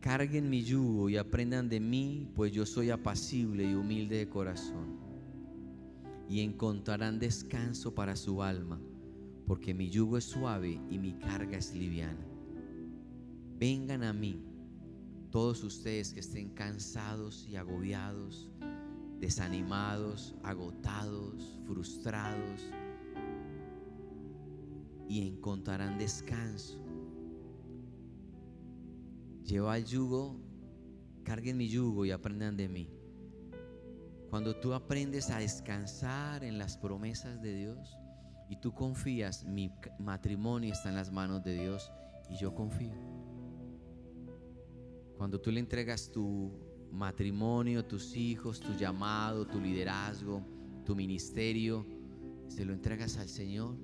Carguen 0.00 0.48
mi 0.48 0.62
yugo 0.62 1.10
y 1.10 1.16
aprendan 1.16 1.68
de 1.68 1.80
mí, 1.80 2.30
pues 2.34 2.52
yo 2.52 2.64
soy 2.64 2.90
apacible 2.90 3.68
y 3.68 3.74
humilde 3.74 4.18
de 4.18 4.28
corazón. 4.28 4.96
Y 6.28 6.40
encontrarán 6.40 7.18
descanso 7.18 7.94
para 7.94 8.14
su 8.14 8.42
alma, 8.42 8.80
porque 9.46 9.74
mi 9.74 9.90
yugo 9.90 10.16
es 10.16 10.24
suave 10.24 10.80
y 10.88 10.98
mi 10.98 11.12
carga 11.14 11.58
es 11.58 11.74
liviana 11.74 12.35
vengan 13.58 14.02
a 14.02 14.12
mí. 14.12 14.42
todos 15.30 15.62
ustedes 15.64 16.14
que 16.14 16.20
estén 16.20 16.48
cansados 16.50 17.46
y 17.46 17.56
agobiados, 17.56 18.48
desanimados, 19.20 20.34
agotados, 20.42 21.58
frustrados, 21.66 22.62
y 25.08 25.26
encontrarán 25.28 25.98
descanso. 25.98 26.78
Lleva 29.44 29.76
el 29.76 29.84
yugo, 29.84 30.40
carguen 31.22 31.56
mi 31.56 31.68
yugo 31.68 32.04
y 32.04 32.10
aprendan 32.12 32.56
de 32.56 32.68
mí. 32.68 32.90
Cuando 34.30 34.56
tú 34.56 34.74
aprendes 34.74 35.30
a 35.30 35.38
descansar 35.38 36.44
en 36.44 36.58
las 36.58 36.76
promesas 36.76 37.40
de 37.42 37.54
Dios 37.54 37.96
y 38.48 38.56
tú 38.56 38.72
confías, 38.72 39.44
mi 39.44 39.70
matrimonio 39.98 40.72
está 40.72 40.88
en 40.88 40.96
las 40.96 41.12
manos 41.12 41.44
de 41.44 41.54
Dios 41.54 41.92
y 42.28 42.36
yo 42.36 42.54
confío. 42.54 43.15
Cuando 45.16 45.40
tú 45.40 45.50
le 45.50 45.60
entregas 45.60 46.10
tu 46.12 46.52
matrimonio, 46.92 47.84
tus 47.84 48.16
hijos, 48.16 48.60
tu 48.60 48.72
llamado, 48.74 49.46
tu 49.46 49.60
liderazgo, 49.60 50.42
tu 50.84 50.94
ministerio, 50.94 51.86
se 52.48 52.64
lo 52.64 52.72
entregas 52.72 53.16
al 53.16 53.28
Señor, 53.28 53.76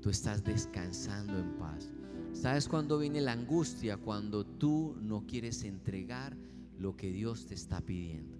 tú 0.00 0.10
estás 0.10 0.44
descansando 0.44 1.38
en 1.38 1.52
paz. 1.58 1.92
¿Sabes 2.32 2.68
cuándo 2.68 2.98
viene 2.98 3.20
la 3.20 3.32
angustia? 3.32 3.96
Cuando 3.96 4.44
tú 4.44 4.96
no 5.00 5.26
quieres 5.26 5.64
entregar 5.64 6.36
lo 6.78 6.96
que 6.96 7.10
Dios 7.12 7.46
te 7.46 7.54
está 7.54 7.80
pidiendo. 7.80 8.36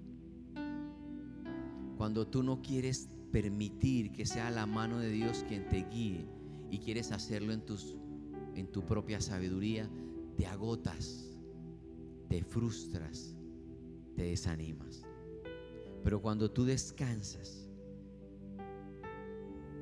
Cuando 1.97 2.27
tú 2.27 2.43
no 2.43 2.61
quieres 2.63 3.09
permitir 3.31 4.13
que 4.13 4.27
sea 4.27 4.51
la 4.51 4.67
mano 4.67 4.99
de 4.99 5.11
Dios 5.11 5.45
quien 5.47 5.69
te 5.69 5.85
guíe 5.89 6.27
y 6.71 6.79
quieres 6.79 7.13
hacerlo 7.13 7.53
en, 7.53 7.65
tus, 7.65 7.97
en 8.55 8.67
tu 8.73 8.85
propia 8.85 9.21
sabiduría, 9.21 9.89
te 10.37 10.47
agotas, 10.47 11.32
te 12.33 12.43
frustras, 12.43 13.37
te 14.17 14.23
desanimas. 14.23 15.03
Pero 16.03 16.23
cuando 16.23 16.51
tú 16.51 16.65
descansas 16.65 17.69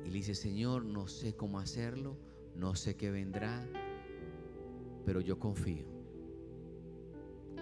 y 0.03 0.09
le 0.09 0.13
dices, 0.13 0.39
Señor, 0.39 0.83
no 0.83 1.07
sé 1.07 1.33
cómo 1.33 1.59
hacerlo, 1.59 2.17
no 2.57 2.75
sé 2.75 2.97
qué 2.97 3.09
vendrá, 3.09 3.65
pero 5.05 5.21
yo 5.21 5.39
confío. 5.39 5.85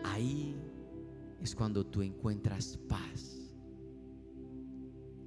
Ahí 0.05 0.55
es 1.39 1.53
cuando 1.53 1.85
tú 1.85 2.01
encuentras 2.01 2.79
paz. 2.89 3.53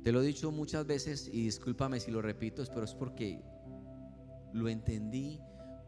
Te 0.02 0.10
lo 0.10 0.22
he 0.22 0.26
dicho 0.26 0.50
muchas 0.50 0.84
veces 0.88 1.30
y 1.32 1.44
discúlpame 1.44 2.00
si 2.00 2.10
lo 2.10 2.20
repito, 2.20 2.64
pero 2.74 2.82
es 2.82 2.94
porque 2.96 3.40
lo 4.52 4.68
entendí 4.68 5.38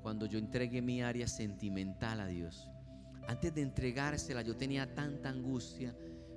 cuando 0.00 0.26
yo 0.26 0.38
entregué 0.38 0.81
mi 0.81 1.02
área 1.02 1.26
sentimental 1.26 2.21
a 2.21 2.28
Dios. 2.28 2.71
Antes 3.26 3.54
de 3.54 3.62
entregársela 3.62 4.43
yo 4.43 4.57
tenía 4.57 4.95
tanta 4.95 5.31
angustia 5.31 5.97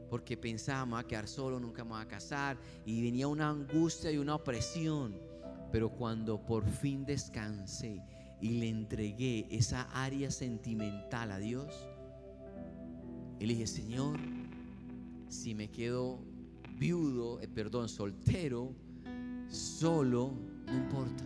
porque 0.09 0.37
pensaba 0.37 0.85
me 0.85 0.91
voy 0.93 1.01
a 1.01 1.07
quedar 1.07 1.27
solo, 1.27 1.59
nunca 1.59 1.83
me 1.83 1.91
voy 1.91 2.01
a 2.01 2.07
casar 2.07 2.57
y 2.85 3.03
venía 3.03 3.27
una 3.27 3.49
angustia 3.49 4.11
y 4.11 4.17
una 4.17 4.35
opresión. 4.35 5.15
Pero 5.71 5.89
cuando 5.89 6.45
por 6.45 6.65
fin 6.65 7.05
descansé 7.05 8.01
y 8.39 8.59
le 8.59 8.69
entregué 8.69 9.47
esa 9.49 9.81
área 9.91 10.31
sentimental 10.31 11.31
a 11.31 11.39
Dios, 11.39 11.67
le 13.39 13.47
dije, 13.47 13.67
Señor, 13.67 14.17
si 15.27 15.53
me 15.53 15.69
quedo 15.69 16.19
viudo, 16.77 17.39
eh, 17.41 17.47
perdón, 17.47 17.89
soltero, 17.89 18.73
solo, 19.49 20.33
no 20.65 20.73
importa, 20.73 21.23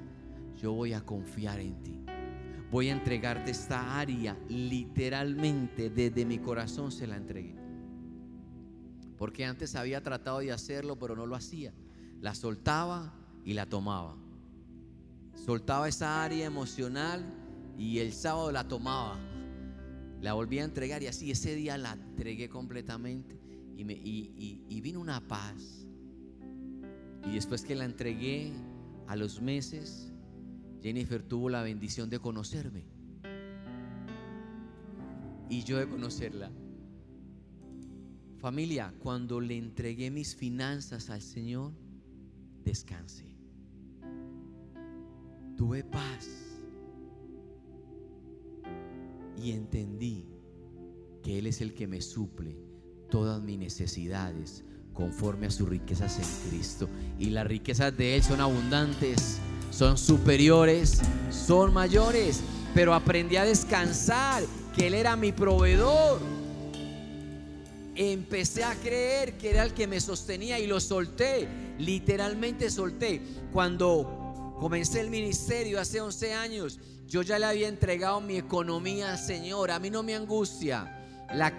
yo 0.59 0.73
voy 0.73 0.93
a 0.93 1.01
confiar 1.01 1.59
en 1.59 1.81
ti. 1.83 2.10
Voy 2.71 2.87
a 2.87 2.93
entregarte 2.93 3.51
esta 3.51 3.99
área, 3.99 4.37
literalmente 4.47 5.89
desde 5.89 6.25
mi 6.25 6.39
corazón 6.39 6.91
se 6.91 7.05
la 7.05 7.17
entregué. 7.17 7.53
Porque 9.17 9.45
antes 9.45 9.75
había 9.75 10.01
tratado 10.01 10.39
de 10.39 10.53
hacerlo, 10.53 10.97
pero 10.97 11.15
no 11.15 11.25
lo 11.25 11.35
hacía. 11.35 11.73
La 12.21 12.33
soltaba 12.33 13.13
y 13.43 13.53
la 13.53 13.65
tomaba. 13.65 14.15
Soltaba 15.35 15.89
esa 15.89 16.23
área 16.23 16.45
emocional 16.45 17.25
y 17.77 17.99
el 17.99 18.13
sábado 18.13 18.51
la 18.53 18.67
tomaba. 18.67 19.19
La 20.21 20.33
volví 20.33 20.59
a 20.59 20.63
entregar 20.63 21.03
y 21.03 21.07
así 21.07 21.29
ese 21.29 21.55
día 21.55 21.77
la 21.77 21.93
entregué 21.93 22.47
completamente 22.47 23.37
y, 23.75 23.83
me, 23.83 23.93
y, 23.93 24.81
vino 24.81 25.01
una 25.01 25.27
paz. 25.27 25.85
Y 27.25 27.33
después 27.33 27.63
que 27.63 27.75
la 27.75 27.85
entregué 27.85 28.53
a 29.07 29.15
los 29.15 29.41
meses, 29.41 30.11
Jennifer 30.81 31.21
tuvo 31.21 31.49
la 31.49 31.61
bendición 31.61 32.09
de 32.09 32.19
conocerme. 32.19 32.83
Y 35.49 35.63
yo 35.63 35.77
de 35.77 35.87
conocerla. 35.87 36.51
Familia, 38.37 38.93
cuando 38.99 39.39
le 39.39 39.57
entregué 39.57 40.09
mis 40.09 40.35
finanzas 40.35 41.09
al 41.09 41.21
Señor, 41.21 41.73
descansé. 42.63 43.35
Tuve 45.55 45.83
paz. 45.83 46.27
Y 49.37 49.51
entendí 49.51 50.25
que 51.21 51.37
Él 51.37 51.47
es 51.47 51.61
el 51.61 51.73
que 51.73 51.85
me 51.85 52.01
suple 52.01 52.57
todas 53.09 53.41
mis 53.43 53.59
necesidades 53.59 54.63
conforme 54.93 55.47
a 55.47 55.51
sus 55.51 55.69
riquezas 55.69 56.17
en 56.17 56.49
Cristo. 56.49 56.89
Y 57.19 57.29
las 57.29 57.45
riquezas 57.45 57.95
de 57.95 58.15
Él 58.15 58.23
son 58.23 58.39
abundantes 58.39 59.39
son 59.71 59.97
superiores, 59.97 60.99
son 61.31 61.73
mayores, 61.73 62.41
pero 62.75 62.93
aprendí 62.93 63.37
a 63.37 63.45
descansar, 63.45 64.43
que 64.75 64.87
Él 64.87 64.93
era 64.93 65.15
mi 65.15 65.31
proveedor. 65.31 66.19
Empecé 67.95 68.63
a 68.63 68.75
creer 68.75 69.37
que 69.37 69.49
era 69.49 69.63
el 69.63 69.73
que 69.73 69.87
me 69.87 69.99
sostenía 69.99 70.59
y 70.59 70.67
lo 70.67 70.79
solté, 70.79 71.47
literalmente 71.79 72.69
solté. 72.69 73.21
Cuando 73.51 74.55
comencé 74.59 75.01
el 75.01 75.09
ministerio 75.09 75.79
hace 75.79 75.99
11 75.99 76.33
años, 76.33 76.79
yo 77.07 77.21
ya 77.21 77.39
le 77.39 77.45
había 77.45 77.67
entregado 77.67 78.21
mi 78.21 78.37
economía 78.37 79.11
al 79.11 79.19
Señor. 79.19 79.71
A 79.71 79.79
mí 79.79 79.89
no 79.89 80.03
me 80.03 80.15
angustia 80.15 81.03
la, 81.33 81.51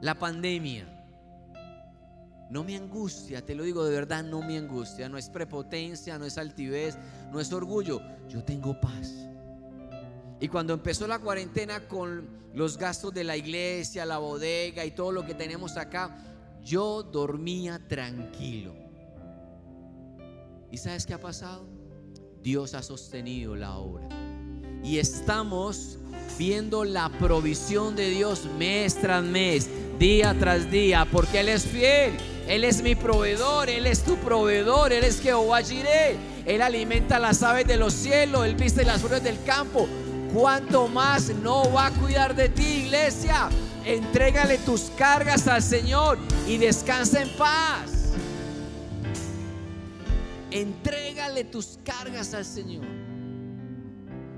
la 0.00 0.18
pandemia. 0.18 0.97
No 2.50 2.64
me 2.64 2.76
angustia, 2.76 3.44
te 3.44 3.54
lo 3.54 3.62
digo 3.62 3.84
de 3.84 3.90
verdad, 3.90 4.24
no 4.24 4.40
me 4.40 4.56
angustia. 4.56 5.08
No 5.08 5.18
es 5.18 5.28
prepotencia, 5.28 6.18
no 6.18 6.24
es 6.24 6.38
altivez, 6.38 6.96
no 7.30 7.40
es 7.40 7.52
orgullo. 7.52 8.00
Yo 8.28 8.42
tengo 8.42 8.80
paz. 8.80 9.12
Y 10.40 10.48
cuando 10.48 10.72
empezó 10.72 11.06
la 11.06 11.18
cuarentena 11.18 11.86
con 11.88 12.26
los 12.54 12.78
gastos 12.78 13.12
de 13.12 13.24
la 13.24 13.36
iglesia, 13.36 14.06
la 14.06 14.18
bodega 14.18 14.84
y 14.84 14.92
todo 14.92 15.12
lo 15.12 15.26
que 15.26 15.34
tenemos 15.34 15.76
acá, 15.76 16.16
yo 16.62 17.02
dormía 17.02 17.80
tranquilo. 17.86 18.74
¿Y 20.70 20.78
sabes 20.78 21.06
qué 21.06 21.14
ha 21.14 21.20
pasado? 21.20 21.66
Dios 22.42 22.74
ha 22.74 22.82
sostenido 22.82 23.56
la 23.56 23.76
obra. 23.76 24.08
Y 24.82 24.98
estamos 24.98 25.98
viendo 26.38 26.84
la 26.84 27.10
provisión 27.18 27.96
de 27.96 28.10
Dios 28.10 28.46
mes 28.58 28.94
tras 28.94 29.24
mes, 29.24 29.68
día 29.98 30.36
tras 30.38 30.70
día, 30.70 31.06
porque 31.10 31.40
Él 31.40 31.48
es 31.48 31.64
fiel. 31.64 32.12
Él 32.48 32.64
es 32.64 32.82
mi 32.82 32.94
proveedor, 32.94 33.68
Él 33.68 33.86
es 33.86 34.02
tu 34.02 34.16
proveedor, 34.16 34.90
Él 34.90 35.04
es 35.04 35.20
Jehová 35.20 35.60
Jireh. 35.60 36.16
Él 36.46 36.62
alimenta 36.62 37.18
las 37.18 37.42
aves 37.42 37.66
de 37.66 37.76
los 37.76 37.92
cielos, 37.92 38.46
Él 38.46 38.54
viste 38.54 38.86
las 38.86 39.02
flores 39.02 39.22
del 39.22 39.42
campo. 39.44 39.86
¿Cuánto 40.32 40.88
más 40.88 41.28
no 41.28 41.70
va 41.70 41.88
a 41.88 41.90
cuidar 41.90 42.34
de 42.34 42.48
ti, 42.48 42.86
iglesia? 42.86 43.50
Entrégale 43.84 44.56
tus 44.56 44.90
cargas 44.96 45.46
al 45.46 45.62
Señor 45.62 46.18
y 46.46 46.56
descansa 46.56 47.20
en 47.20 47.28
paz. 47.36 48.14
Entrégale 50.50 51.44
tus 51.44 51.78
cargas 51.84 52.32
al 52.32 52.46
Señor. 52.46 52.86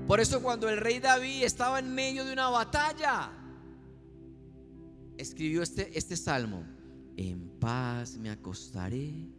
Por 0.05 0.19
eso 0.19 0.41
cuando 0.41 0.67
el 0.67 0.77
rey 0.77 0.99
David 0.99 1.43
estaba 1.43 1.79
en 1.79 1.95
medio 1.95 2.25
de 2.25 2.33
una 2.33 2.49
batalla, 2.49 3.31
escribió 5.17 5.63
este, 5.63 5.97
este 5.97 6.17
salmo 6.17 6.65
en 7.17 7.49
paz 7.59 8.17
me 8.17 8.29
acostaré 8.29 9.29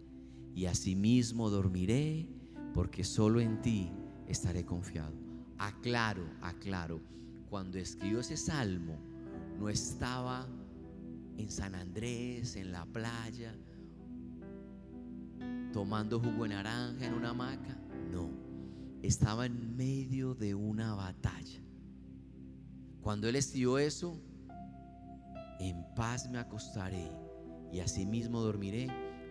y 0.55 0.67
asimismo 0.67 1.51
dormiré, 1.51 2.29
porque 2.75 3.05
solo 3.05 3.41
en 3.41 3.61
ti 3.63 3.91
estaré 4.27 4.65
confiado. 4.65 5.15
Aclaro, 5.59 6.25
aclaro, 6.41 7.01
cuando 7.49 7.79
escribió 7.79 8.21
ese 8.21 8.37
salmo, 8.37 8.97
no 9.59 9.69
estaba 9.69 10.47
en 11.37 11.51
San 11.51 11.75
Andrés, 11.75 12.57
en 12.57 12.73
la 12.73 12.85
playa, 12.87 13.55
tomando 15.73 16.21
jugo 16.21 16.45
de 16.45 16.51
naranja 16.51 17.07
en 17.07 17.15
una 17.15 17.31
hamaca. 17.31 17.79
No, 18.11 18.31
estaba 19.03 19.47
en 19.47 19.77
medio 19.77 20.35
de 20.35 20.55
una 20.55 20.95
batalla. 20.95 21.61
Cuando 23.01 23.29
él 23.29 23.37
escribió 23.37 23.79
eso, 23.79 24.21
en 25.59 25.85
paz 25.95 26.29
me 26.29 26.39
acostaré 26.39 27.22
y 27.73 27.81
asimismo 27.81 28.43
dormiré, 28.43 28.89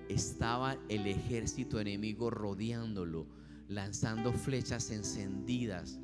estaba 0.09 0.77
el 0.89 1.05
ejército 1.05 1.79
enemigo 1.79 2.29
rodeándolo, 2.31 3.27
lanzando 3.67 4.33
flechas 4.33 4.89
encendidas, 4.89 5.99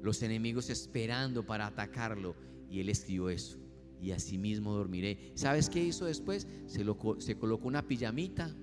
los 0.00 0.22
enemigos 0.22 0.70
esperando 0.70 1.44
para 1.44 1.66
atacarlo. 1.66 2.36
Y 2.70 2.80
él 2.80 2.88
escribió 2.88 3.28
eso. 3.28 3.58
Y 4.00 4.12
así 4.12 4.38
mismo 4.38 4.74
dormiré. 4.74 5.32
¿Sabes 5.34 5.68
qué 5.68 5.82
hizo 5.82 6.04
después? 6.04 6.46
Se 6.66 7.36
colocó 7.36 7.68
una 7.68 7.86
pijamita 7.86 8.54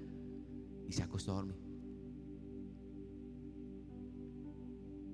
y 0.88 0.94
se 0.94 1.04
acostó 1.04 1.34
a 1.34 1.36
dormir. 1.36 1.58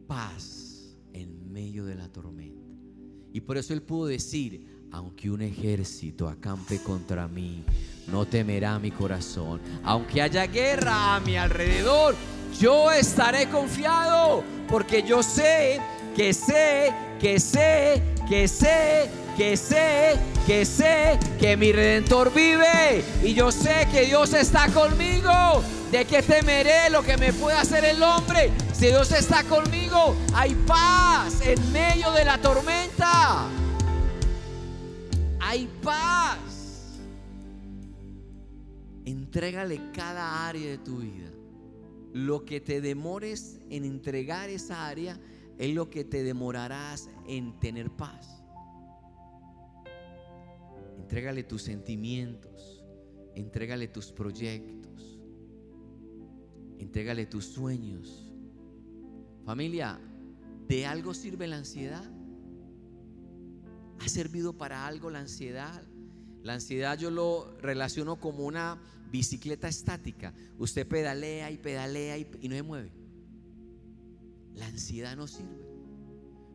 Paz 0.08 0.98
en 1.14 1.52
medio 1.52 1.86
de 1.86 1.96
la 1.96 2.12
tormenta. 2.12 2.68
Y 3.32 3.42
por 3.42 3.58
eso 3.58 3.74
él 3.74 3.82
pudo 3.82 4.08
decir, 4.08 4.66
aunque 4.92 5.30
un 5.30 5.42
ejército 5.42 6.28
acampe 6.28 6.82
contra 6.82 7.28
mí, 7.28 7.64
no 8.08 8.26
temerá 8.26 8.80
mi 8.80 8.92
corazón. 8.92 9.62
Aunque 9.84 10.22
haya 10.22 10.48
guerra 10.48 11.16
a 11.16 11.20
mi 11.20 11.38
alrededor, 11.38 12.16
yo 12.60 12.92
estaré 12.92 13.48
confiado, 13.50 14.44
porque 14.68 15.04
yo 15.04 15.22
sé, 15.22 15.80
que 16.16 16.34
sé, 16.34 16.94
que 17.20 17.40
sé, 17.40 18.02
que 18.28 18.48
sé, 18.48 19.10
que 19.38 19.56
sé, 19.56 20.18
que 20.46 20.66
sé 20.66 21.20
que 21.40 21.56
mi 21.56 21.72
redentor 21.72 22.34
vive. 22.34 23.04
Y 23.24 23.34
yo 23.34 23.52
sé 23.52 23.88
que 23.92 24.06
Dios 24.06 24.34
está 24.34 24.68
conmigo. 24.70 25.64
¿De 25.92 26.06
qué 26.06 26.22
temeré 26.22 26.90
lo 26.92 27.02
que 27.02 27.18
me 27.18 27.34
puede 27.34 27.58
hacer 27.58 27.84
el 27.84 28.02
hombre? 28.04 28.52
Si 28.74 28.88
Dios 28.88 29.12
está 29.12 29.44
conmigo, 29.44 30.16
hay 30.34 30.54
paz 30.68 31.42
en 31.42 31.72
medio 31.72 32.12
de 32.12 32.26
la 32.26 32.38
tormenta. 32.38 33.48
Hay 35.52 35.68
paz. 35.82 37.00
Entrégale 39.04 39.82
cada 39.94 40.48
área 40.48 40.70
de 40.70 40.78
tu 40.78 40.98
vida. 40.98 41.32
Lo 42.14 42.46
que 42.46 42.62
te 42.62 42.82
demores 42.82 43.60
en 43.72 43.84
entregar 43.84 44.52
esa 44.52 44.88
área 44.88 45.20
es 45.58 45.74
lo 45.74 45.90
que 45.90 46.04
te 46.04 46.22
demorarás 46.22 47.10
en 47.28 47.60
tener 47.60 47.90
paz. 47.90 48.44
Entrégale 51.00 51.42
tus 51.42 51.64
sentimientos, 51.64 52.86
entrégale 53.34 53.88
tus 53.88 54.12
proyectos, 54.12 55.20
entrégale 56.78 57.26
tus 57.26 57.46
sueños. 57.46 58.32
Familia, 59.46 60.00
¿de 60.68 60.86
algo 60.86 61.16
sirve 61.16 61.48
la 61.48 61.58
ansiedad? 61.58 62.19
¿Ha 64.00 64.08
servido 64.08 64.58
para 64.58 64.88
algo 64.88 65.10
la 65.10 65.20
ansiedad? 65.20 65.84
La 66.44 66.54
ansiedad 66.54 66.98
yo 66.98 67.12
lo 67.12 67.58
relaciono 67.60 68.20
como 68.20 68.46
una 68.46 68.80
bicicleta 69.12 69.68
estática. 69.68 70.34
Usted 70.58 70.88
pedalea 70.88 71.52
y 71.52 71.58
pedalea 71.58 72.18
y, 72.18 72.26
no 72.48 72.56
se 72.56 72.64
mueve. 72.64 72.92
La 74.56 74.68
ansiedad 74.68 75.16
no 75.16 75.28
sirve. 75.28 75.68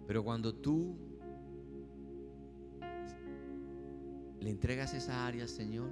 Pero 0.06 0.22
cuando 0.24 0.54
tú 0.54 0.96
le 4.40 4.50
entregas 4.50 4.94
esa 4.94 5.26
área 5.26 5.42
al 5.42 5.48
Señor, 5.48 5.90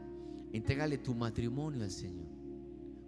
entrégale 0.52 0.98
tu 0.98 1.14
matrimonio 1.14 1.82
al 1.82 1.90
Señor. 1.90 2.28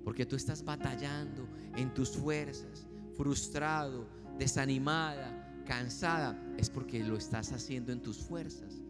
Porque 0.03 0.27
tú 0.27 0.37
estás 0.37 0.65
batallando 0.65 1.49
en 1.77 1.93
tus 1.95 2.11
fuerzas, 2.11 2.87
frustrado, 3.17 4.07
desanimada, 4.39 5.44
cansada, 5.65 6.41
es 6.59 6.71
porque 6.71 7.03
lo 7.03 7.17
estás 7.17 7.53
haciendo 7.53 7.93
en 7.93 8.01
tus 8.01 8.19
fuerzas. 8.19 8.81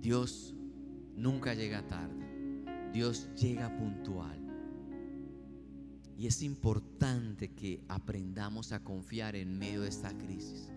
Dios 0.00 0.54
nunca 1.16 1.54
llega 1.54 1.86
tarde. 1.86 2.24
Dios 2.92 3.28
llega 3.36 3.76
puntual. 3.76 4.38
Y 6.16 6.26
es 6.26 6.42
importante 6.42 7.52
que 7.52 7.82
aprendamos 7.88 8.72
a 8.72 8.84
confiar 8.84 9.34
en 9.34 9.58
medio 9.58 9.82
de 9.82 9.88
esta 9.88 10.16
crisis. 10.16 10.70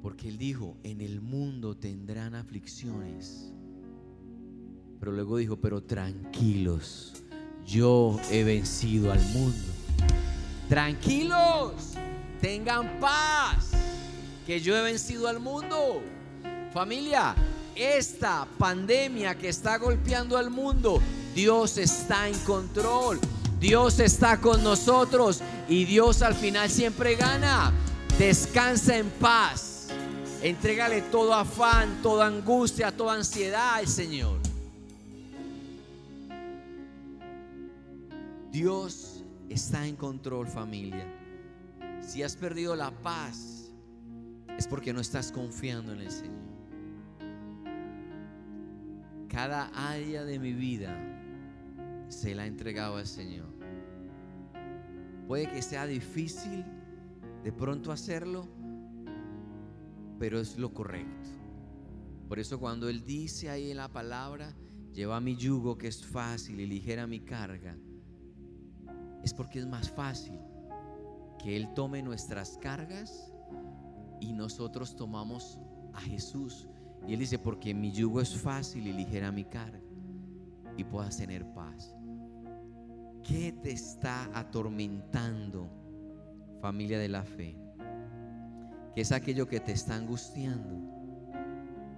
Porque 0.00 0.28
Él 0.28 0.38
dijo, 0.38 0.78
en 0.82 1.00
el 1.00 1.20
mundo 1.20 1.76
tendrán 1.76 2.34
aflicciones. 2.34 3.52
Pero 4.98 5.12
luego 5.12 5.36
dijo, 5.36 5.60
pero 5.60 5.82
tranquilos, 5.82 7.22
yo 7.66 8.18
he 8.30 8.44
vencido 8.44 9.12
al 9.12 9.20
mundo. 9.34 9.75
Tranquilos, 10.68 11.94
tengan 12.40 12.98
paz, 12.98 13.70
que 14.46 14.60
yo 14.60 14.76
he 14.76 14.82
vencido 14.82 15.28
al 15.28 15.38
mundo. 15.38 16.02
Familia, 16.72 17.34
esta 17.74 18.46
pandemia 18.58 19.36
que 19.36 19.48
está 19.48 19.78
golpeando 19.78 20.36
al 20.36 20.50
mundo, 20.50 21.00
Dios 21.34 21.78
está 21.78 22.28
en 22.28 22.38
control. 22.40 23.20
Dios 23.60 24.00
está 24.00 24.40
con 24.40 24.62
nosotros 24.62 25.40
y 25.68 25.84
Dios 25.84 26.22
al 26.22 26.34
final 26.34 26.68
siempre 26.68 27.16
gana. 27.16 27.72
Descansa 28.18 28.96
en 28.96 29.08
paz. 29.10 29.88
Entrégale 30.42 31.02
todo 31.02 31.32
afán, 31.32 32.00
toda 32.02 32.26
angustia, 32.26 32.92
toda 32.92 33.14
ansiedad 33.14 33.74
al 33.74 33.88
Señor. 33.88 34.38
Dios 38.50 39.15
está 39.48 39.86
en 39.86 39.96
control 39.96 40.48
familia. 40.48 41.06
Si 42.00 42.22
has 42.22 42.36
perdido 42.36 42.76
la 42.76 42.90
paz, 42.90 43.72
es 44.56 44.66
porque 44.66 44.92
no 44.92 45.00
estás 45.00 45.32
confiando 45.32 45.92
en 45.92 46.00
el 46.00 46.10
Señor. 46.10 46.46
Cada 49.28 49.66
área 49.74 50.24
de 50.24 50.38
mi 50.38 50.52
vida 50.52 50.96
se 52.08 52.34
la 52.34 52.44
ha 52.44 52.46
entregado 52.46 52.96
al 52.96 53.06
Señor. 53.06 53.46
Puede 55.26 55.50
que 55.50 55.60
sea 55.60 55.86
difícil 55.86 56.64
de 57.42 57.52
pronto 57.52 57.92
hacerlo, 57.92 58.48
pero 60.18 60.40
es 60.40 60.56
lo 60.58 60.72
correcto. 60.72 61.28
Por 62.28 62.38
eso 62.38 62.58
cuando 62.58 62.88
Él 62.88 63.04
dice 63.04 63.50
ahí 63.50 63.70
en 63.70 63.76
la 63.76 63.88
palabra, 63.88 64.56
lleva 64.92 65.20
mi 65.20 65.36
yugo 65.36 65.76
que 65.76 65.88
es 65.88 66.04
fácil 66.04 66.60
y 66.60 66.66
ligera 66.66 67.06
mi 67.06 67.20
carga, 67.20 67.76
es 69.26 69.34
porque 69.34 69.58
es 69.58 69.66
más 69.66 69.90
fácil 69.90 70.38
que 71.36 71.56
Él 71.56 71.74
tome 71.74 72.00
nuestras 72.00 72.56
cargas 72.58 73.32
y 74.20 74.32
nosotros 74.32 74.94
tomamos 74.94 75.58
a 75.94 76.00
Jesús. 76.00 76.68
Y 77.08 77.14
Él 77.14 77.18
dice, 77.18 77.36
porque 77.36 77.74
mi 77.74 77.90
yugo 77.90 78.20
es 78.20 78.40
fácil 78.40 78.86
y 78.86 78.92
ligera 78.92 79.32
mi 79.32 79.44
carga 79.44 79.80
y 80.76 80.84
puedas 80.84 81.16
tener 81.16 81.44
paz. 81.54 81.92
¿Qué 83.24 83.50
te 83.50 83.72
está 83.72 84.30
atormentando, 84.32 85.68
familia 86.60 87.00
de 87.00 87.08
la 87.08 87.24
fe? 87.24 87.58
¿Qué 88.94 89.00
es 89.00 89.10
aquello 89.10 89.48
que 89.48 89.58
te 89.58 89.72
está 89.72 89.96
angustiando? 89.96 90.78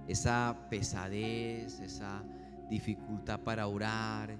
Esa 0.07 0.65
pesadez, 0.71 1.79
esa 1.79 2.23
dificultad 2.71 3.39
para 3.41 3.67
orar, 3.67 4.35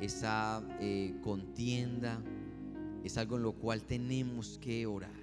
esa 0.00 0.62
eh, 0.80 1.14
contienda, 1.22 2.22
es 3.04 3.18
algo 3.18 3.36
en 3.36 3.42
lo 3.42 3.52
cual 3.52 3.82
tenemos 3.82 4.58
que 4.58 4.86
orar. 4.86 5.22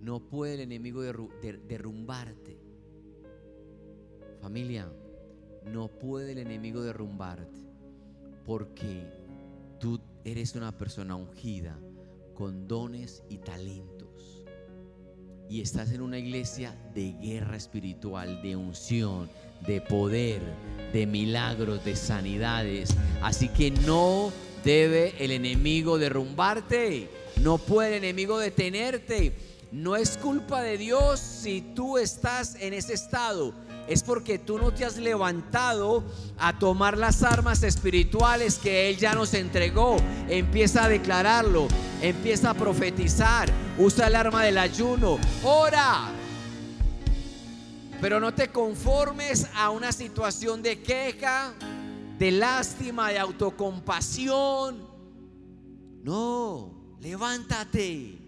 No 0.00 0.20
puede 0.20 0.54
el 0.54 0.60
enemigo 0.60 1.02
derrumbarte. 1.02 2.58
Familia, 4.40 4.92
no 5.72 5.88
puede 5.88 6.32
el 6.32 6.38
enemigo 6.38 6.82
derrumbarte 6.82 7.64
porque 8.44 9.06
tú 9.80 10.00
eres 10.24 10.54
una 10.54 10.76
persona 10.76 11.16
ungida 11.16 11.78
con 12.34 12.66
dones 12.68 13.22
y 13.28 13.38
talentos. 13.38 13.93
Y 15.48 15.60
estás 15.60 15.90
en 15.92 16.00
una 16.00 16.18
iglesia 16.18 16.74
de 16.94 17.12
guerra 17.20 17.56
espiritual, 17.56 18.42
de 18.42 18.56
unción, 18.56 19.30
de 19.66 19.80
poder, 19.80 20.40
de 20.92 21.06
milagros, 21.06 21.84
de 21.84 21.96
sanidades. 21.96 22.94
Así 23.22 23.48
que 23.48 23.70
no 23.70 24.32
debe 24.64 25.14
el 25.22 25.30
enemigo 25.30 25.98
derrumbarte, 25.98 27.08
no 27.42 27.58
puede 27.58 27.98
el 27.98 28.04
enemigo 28.04 28.38
detenerte. 28.38 29.32
No 29.70 29.96
es 29.96 30.16
culpa 30.16 30.62
de 30.62 30.78
Dios 30.78 31.18
si 31.18 31.60
tú 31.60 31.98
estás 31.98 32.54
en 32.60 32.74
ese 32.74 32.94
estado. 32.94 33.52
Es 33.86 34.02
porque 34.02 34.38
tú 34.38 34.58
no 34.58 34.72
te 34.72 34.84
has 34.84 34.96
levantado 34.96 36.02
a 36.38 36.58
tomar 36.58 36.96
las 36.96 37.22
armas 37.22 37.62
espirituales 37.62 38.58
que 38.58 38.88
Él 38.88 38.96
ya 38.96 39.14
nos 39.14 39.34
entregó. 39.34 39.96
Empieza 40.28 40.84
a 40.84 40.88
declararlo, 40.88 41.68
empieza 42.00 42.50
a 42.50 42.54
profetizar, 42.54 43.50
usa 43.78 44.06
el 44.06 44.16
arma 44.16 44.42
del 44.42 44.58
ayuno, 44.58 45.18
ora, 45.42 46.10
pero 48.00 48.20
no 48.20 48.34
te 48.34 48.48
conformes 48.48 49.46
a 49.54 49.70
una 49.70 49.92
situación 49.92 50.62
de 50.62 50.82
queja, 50.82 51.54
de 52.18 52.30
lástima, 52.30 53.10
de 53.10 53.18
autocompasión. 53.18 54.88
No, 56.02 56.96
levántate. 57.00 58.23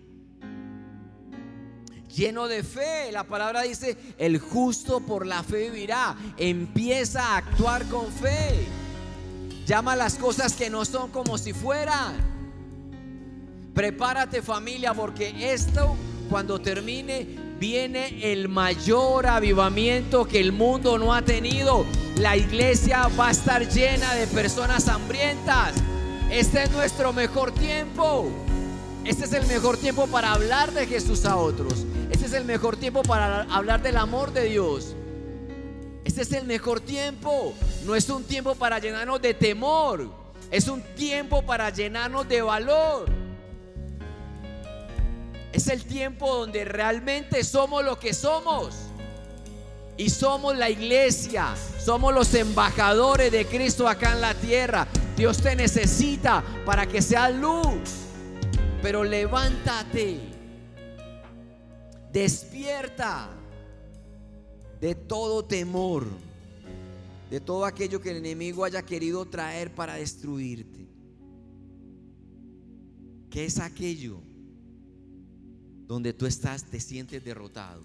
Lleno 2.17 2.49
de 2.49 2.63
fe, 2.63 3.13
la 3.13 3.25
palabra 3.25 3.61
dice, 3.61 3.95
el 4.17 4.39
justo 4.39 5.01
por 5.01 5.27
la 5.27 5.43
fe 5.43 5.69
vivirá. 5.69 6.17
Empieza 6.39 7.21
a 7.23 7.37
actuar 7.37 7.85
con 7.89 8.11
fe. 8.11 8.67
Llama 9.67 9.95
las 9.97 10.15
cosas 10.15 10.55
que 10.55 10.71
no 10.71 10.87
son 10.87 11.11
como 11.11 11.37
si 11.37 11.53
fueran. 11.53 12.15
Prepárate 13.75 14.41
familia 14.41 14.95
porque 14.95 15.53
esto 15.53 15.95
cuando 16.31 16.59
termine 16.59 17.37
viene 17.61 18.33
el 18.33 18.49
mayor 18.49 19.27
avivamiento 19.27 20.27
que 20.27 20.41
el 20.41 20.53
mundo 20.53 20.97
no 20.97 21.13
ha 21.13 21.21
tenido. 21.21 21.85
La 22.17 22.35
iglesia 22.35 23.09
va 23.09 23.29
a 23.29 23.33
estar 23.33 23.69
llena 23.69 24.15
de 24.15 24.27
personas 24.29 24.89
hambrientas. 24.89 25.75
Este 26.31 26.63
es 26.63 26.71
nuestro 26.71 27.13
mejor 27.13 27.53
tiempo. 27.53 28.31
Este 29.05 29.27
es 29.27 29.35
el 29.35 29.47
mejor 29.49 29.77
tiempo 29.77 30.07
para 30.07 30.33
hablar 30.33 30.73
de 30.73 30.87
Jesús 30.87 31.27
a 31.27 31.37
otros. 31.37 31.85
Este 32.11 32.27
es 32.27 32.33
el 32.33 32.45
mejor 32.45 32.77
tiempo 32.77 33.03
para 33.03 33.43
hablar 33.43 33.83
del 33.83 33.97
amor 33.97 34.33
de 34.33 34.45
Dios. 34.45 34.95
Este 36.05 36.23
es 36.23 36.33
el 36.33 36.47
mejor 36.47 36.81
tiempo. 36.81 37.55
No 37.85 37.95
es 37.95 38.09
un 38.09 38.25
tiempo 38.25 38.55
para 38.55 38.79
llenarnos 38.79 39.21
de 39.21 39.35
temor. 39.35 40.11
Es 40.51 40.69
un 40.69 40.83
tiempo 40.95 41.43
para 41.43 41.71
llenarnos 41.71 42.29
de 42.29 42.43
valor. 42.43 43.07
Es 45.53 45.69
el 45.69 45.85
tiempo 45.85 46.37
donde 46.37 46.65
realmente 46.65 47.43
somos 47.43 47.85
lo 47.85 47.99
que 47.99 48.15
somos. 48.15 48.77
Y 49.97 50.11
somos 50.11 50.57
la 50.57 50.71
iglesia. 50.71 51.55
Somos 51.85 52.15
los 52.15 52.33
embajadores 52.35 53.33
de 53.33 53.47
Cristo 53.47 53.89
acá 53.89 54.13
en 54.13 54.21
la 54.21 54.35
tierra. 54.35 54.87
Dios 55.17 55.39
te 55.39 55.57
necesita 55.57 56.45
para 56.65 56.87
que 56.87 57.03
seas 57.03 57.35
luz 57.35 58.07
pero 58.87 59.03
levántate, 59.03 60.21
despierta 62.17 63.29
de 64.81 64.95
todo 64.95 65.45
temor, 65.45 66.07
de 67.29 67.41
todo 67.41 67.67
aquello 67.67 68.01
que 68.01 68.11
el 68.11 68.17
enemigo 68.17 68.65
haya 68.65 68.81
querido 68.81 69.27
traer 69.27 69.75
para 69.75 69.97
destruirte. 69.97 70.89
¿Qué 73.29 73.45
es 73.45 73.59
aquello 73.59 74.23
donde 75.87 76.15
tú 76.15 76.25
estás, 76.25 76.65
te 76.65 76.81
sientes 76.81 77.23
derrotado? 77.23 77.85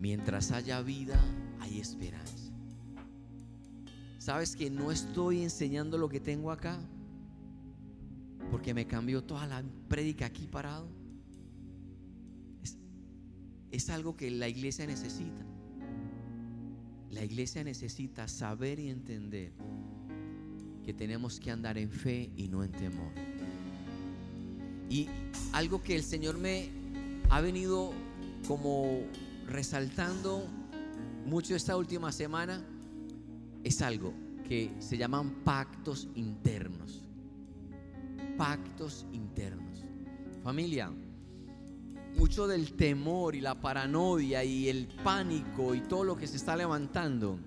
Mientras 0.00 0.50
haya 0.50 0.82
vida, 0.82 1.20
hay 1.60 1.78
esperanza. 1.78 2.52
¿Sabes 4.18 4.56
que 4.56 4.70
no 4.70 4.90
estoy 4.90 5.44
enseñando 5.44 5.98
lo 5.98 6.08
que 6.08 6.18
tengo 6.18 6.50
acá? 6.50 6.80
porque 8.50 8.72
me 8.72 8.86
cambió 8.86 9.24
toda 9.24 9.44
la 9.46 9.62
prédica 9.88 10.26
aquí 10.26 10.46
parado. 10.46 10.88
Es, 13.70 13.90
algo 13.90 14.16
que 14.16 14.30
la 14.30 14.48
iglesia 14.48 14.86
necesita. 14.86 15.44
La 17.10 17.24
iglesia 17.24 17.64
necesita 17.64 18.28
saber 18.28 18.78
y 18.78 18.88
entender 18.88 19.52
que 20.84 20.92
tenemos 20.92 21.40
que 21.40 21.50
andar 21.50 21.78
en 21.78 21.90
fe 21.90 22.30
y 22.36 22.48
no 22.48 22.62
en 22.62 22.72
temor. 22.72 23.12
Y 24.88 25.08
algo 25.52 25.82
que 25.82 25.96
el 25.96 26.02
Señor 26.02 26.38
me 26.38 26.68
ha 27.30 27.40
venido 27.40 27.92
como 28.46 29.00
resaltando 29.46 30.46
mucho 31.24 31.56
esta 31.56 31.76
última 31.76 32.12
semana 32.12 32.64
es 33.64 33.82
algo 33.82 34.14
que 34.48 34.70
se 34.78 34.96
llaman 34.96 35.42
pactos 35.42 36.08
internos 36.14 37.06
pactos 38.36 39.06
internos. 39.12 39.84
Familia, 40.42 40.92
mucho 42.16 42.46
del 42.46 42.72
temor 42.72 43.34
y 43.34 43.40
la 43.40 43.60
paranoia 43.60 44.42
y 44.42 44.68
el 44.68 44.88
pánico 45.04 45.74
y 45.74 45.80
todo 45.80 46.04
lo 46.04 46.16
que 46.16 46.26
se 46.26 46.36
está 46.36 46.56
levantando, 46.56 47.38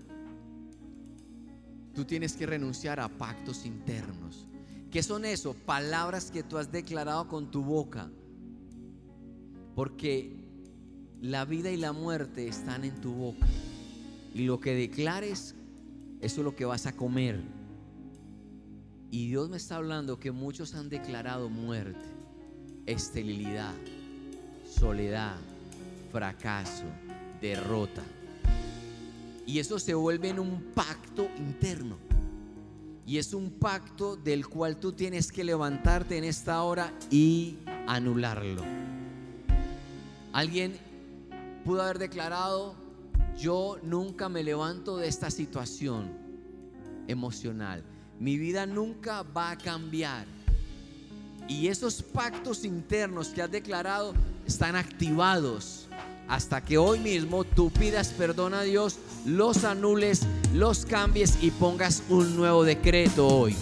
tú 1.93 2.05
tienes 2.05 2.33
que 2.33 2.45
renunciar 2.45 2.99
a 2.99 3.09
pactos 3.09 3.65
internos. 3.65 4.45
¿Qué 4.91 5.03
son 5.03 5.25
eso? 5.25 5.53
Palabras 5.53 6.31
que 6.31 6.43
tú 6.43 6.57
has 6.57 6.71
declarado 6.71 7.27
con 7.27 7.51
tu 7.51 7.63
boca. 7.63 8.09
Porque 9.75 10.35
la 11.21 11.45
vida 11.45 11.71
y 11.71 11.77
la 11.77 11.93
muerte 11.93 12.47
están 12.47 12.83
en 12.83 12.99
tu 12.99 13.13
boca. 13.13 13.47
Y 14.33 14.45
lo 14.45 14.59
que 14.59 14.73
declares, 14.73 15.55
eso 16.21 16.41
es 16.41 16.45
lo 16.45 16.55
que 16.55 16.65
vas 16.65 16.85
a 16.85 16.95
comer. 16.95 17.41
Y 19.11 19.27
Dios 19.27 19.49
me 19.49 19.57
está 19.57 19.77
hablando 19.77 20.19
que 20.19 20.31
muchos 20.31 20.75
han 20.75 20.89
declarado 20.89 21.49
muerte, 21.49 22.05
esterilidad, 22.85 23.73
soledad, 24.69 25.37
fracaso, 26.11 26.83
derrota. 27.41 28.03
Y 29.45 29.59
eso 29.59 29.79
se 29.79 29.93
vuelve 29.93 30.29
en 30.29 30.39
un 30.39 30.61
pacto 30.75 31.27
interno. 31.37 31.97
Y 33.05 33.17
es 33.17 33.33
un 33.33 33.49
pacto 33.51 34.15
del 34.15 34.47
cual 34.47 34.77
tú 34.77 34.91
tienes 34.91 35.31
que 35.31 35.43
levantarte 35.43 36.17
en 36.17 36.23
esta 36.23 36.61
hora 36.61 36.93
y 37.09 37.57
anularlo. 37.87 38.63
Alguien 40.31 40.77
pudo 41.65 41.81
haber 41.81 41.97
declarado, 41.97 42.75
yo 43.35 43.79
nunca 43.81 44.29
me 44.29 44.43
levanto 44.43 44.97
de 44.97 45.07
esta 45.07 45.31
situación 45.31 46.11
emocional 47.07 47.83
mi 48.19 48.37
vida 48.37 48.65
nunca 48.65 49.23
va 49.23 49.51
a 49.51 49.57
cambiar. 49.57 50.27
Y 51.47 51.67
esos 51.67 52.03
pactos 52.03 52.65
internos 52.65 53.29
que 53.29 53.41
has 53.41 53.49
declarado 53.49 54.13
están 54.49 54.75
activados 54.75 55.87
hasta 56.27 56.61
que 56.61 56.77
hoy 56.77 56.99
mismo 56.99 57.43
tú 57.43 57.71
pidas 57.71 58.09
perdón 58.09 58.53
a 58.53 58.63
Dios, 58.63 58.97
los 59.25 59.63
anules, 59.63 60.21
los 60.53 60.85
cambies 60.85 61.37
y 61.41 61.51
pongas 61.51 62.03
un 62.09 62.35
nuevo 62.35 62.63
decreto 62.63 63.27
hoy. 63.27 63.55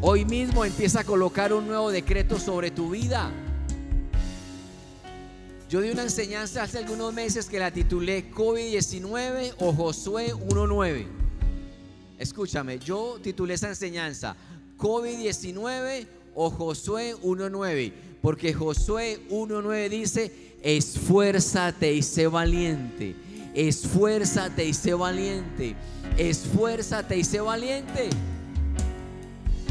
Hoy 0.00 0.24
mismo 0.24 0.64
empieza 0.64 1.00
a 1.00 1.04
colocar 1.04 1.52
un 1.52 1.66
nuevo 1.66 1.90
decreto 1.90 2.38
sobre 2.38 2.70
tu 2.70 2.90
vida. 2.90 3.30
Yo 5.68 5.80
di 5.80 5.90
una 5.90 6.02
enseñanza 6.02 6.62
hace 6.62 6.78
algunos 6.78 7.12
meses 7.12 7.46
que 7.46 7.58
la 7.58 7.70
titulé 7.70 8.30
COVID-19 8.30 9.54
o 9.58 9.72
Josué 9.72 10.34
1.9. 10.34 11.06
Escúchame, 12.18 12.78
yo 12.78 13.18
titulé 13.22 13.54
esa 13.54 13.68
enseñanza 13.68 14.36
COVID-19 14.78 16.06
o 16.34 16.50
Josué 16.50 17.14
1.9, 17.22 17.92
porque 18.26 18.52
Josué 18.52 19.20
1.9 19.30 19.88
dice, 19.88 20.32
esfuérzate 20.60 21.92
y 21.92 22.02
sé 22.02 22.26
valiente, 22.26 23.14
esfuérzate 23.54 24.64
y 24.64 24.74
sé 24.74 24.94
valiente, 24.94 25.76
esfuérzate 26.18 27.16
y 27.18 27.22
sé 27.22 27.38
valiente. 27.38 28.10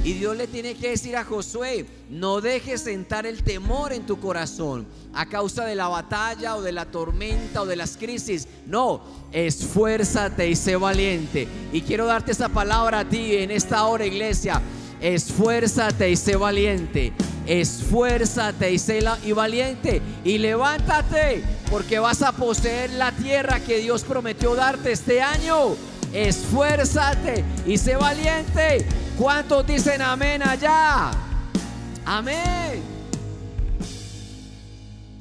Y 0.05 0.13
Dios 0.13 0.37
le 0.37 0.47
tiene 0.47 0.75
que 0.75 0.91
decir 0.91 1.17
a 1.17 1.25
Josué, 1.25 1.85
no 2.09 2.39
dejes 2.39 2.79
sentar 2.79 3.25
el 3.25 3.43
temor 3.43 3.91
en 3.91 4.05
tu 4.05 4.21
corazón 4.21 4.87
a 5.13 5.25
causa 5.25 5.65
de 5.65 5.75
la 5.75 5.89
batalla 5.89 6.55
o 6.55 6.61
de 6.61 6.71
la 6.71 6.85
tormenta 6.85 7.63
o 7.63 7.65
de 7.65 7.75
las 7.75 7.97
crisis. 7.97 8.47
No, 8.67 9.01
esfuérzate 9.33 10.49
y 10.49 10.55
sé 10.55 10.77
valiente. 10.77 11.45
Y 11.73 11.81
quiero 11.81 12.05
darte 12.05 12.31
esa 12.31 12.47
palabra 12.47 12.99
a 12.99 13.09
ti 13.09 13.35
en 13.35 13.51
esta 13.51 13.83
hora, 13.83 14.05
iglesia. 14.05 14.61
Esfuérzate 15.01 16.09
y 16.09 16.15
sé 16.15 16.37
valiente. 16.37 17.11
Esfuérzate 17.47 18.71
y 18.71 18.79
sé 18.79 19.03
valiente. 19.33 20.01
Y 20.23 20.37
levántate 20.37 21.43
porque 21.69 21.99
vas 21.99 22.21
a 22.21 22.31
poseer 22.31 22.91
la 22.91 23.11
tierra 23.11 23.59
que 23.59 23.79
Dios 23.79 24.03
prometió 24.03 24.55
darte 24.55 24.91
este 24.91 25.21
año. 25.21 25.75
Esfuérzate 26.13 27.43
y 27.65 27.77
sé 27.77 27.95
valiente 27.95 28.85
¿Cuántos 29.17 29.65
dicen 29.65 30.01
amén 30.01 30.43
allá? 30.43 31.11
Amén. 32.05 32.83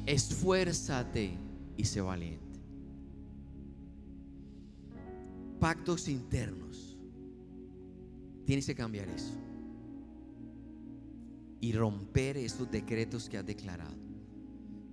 Esfuérzate 0.05 1.37
y 1.77 1.85
sé 1.85 2.01
valiente. 2.01 2.59
Pactos 5.59 6.09
internos. 6.09 6.97
Tienes 8.45 8.65
que 8.65 8.75
cambiar 8.75 9.07
eso. 9.07 9.33
Y 11.65 11.71
romper 11.71 12.37
esos 12.37 12.69
decretos 12.69 13.27
que 13.27 13.39
has 13.39 13.45
declarado. 13.47 13.95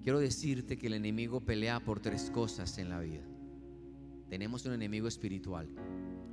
Quiero 0.03 0.19
decirte 0.19 0.79
que 0.79 0.87
el 0.87 0.95
enemigo 0.95 1.43
pelea 1.43 1.81
por 1.81 2.01
tres 2.01 2.31
cosas 2.31 2.79
en 2.79 2.89
la 2.89 2.99
vida. 2.99 3.21
Tenemos 4.31 4.65
un 4.65 4.73
enemigo 4.73 5.07
espiritual. 5.07 5.69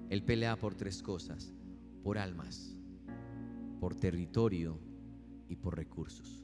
Él 0.10 0.23
pelea 0.23 0.58
por 0.58 0.75
tres 0.75 1.04
cosas 1.04 1.54
por 2.06 2.17
almas, 2.17 2.73
por 3.82 3.95
territorio 3.95 4.80
y 5.49 5.58
por 5.58 5.75
recursos. 5.75 6.41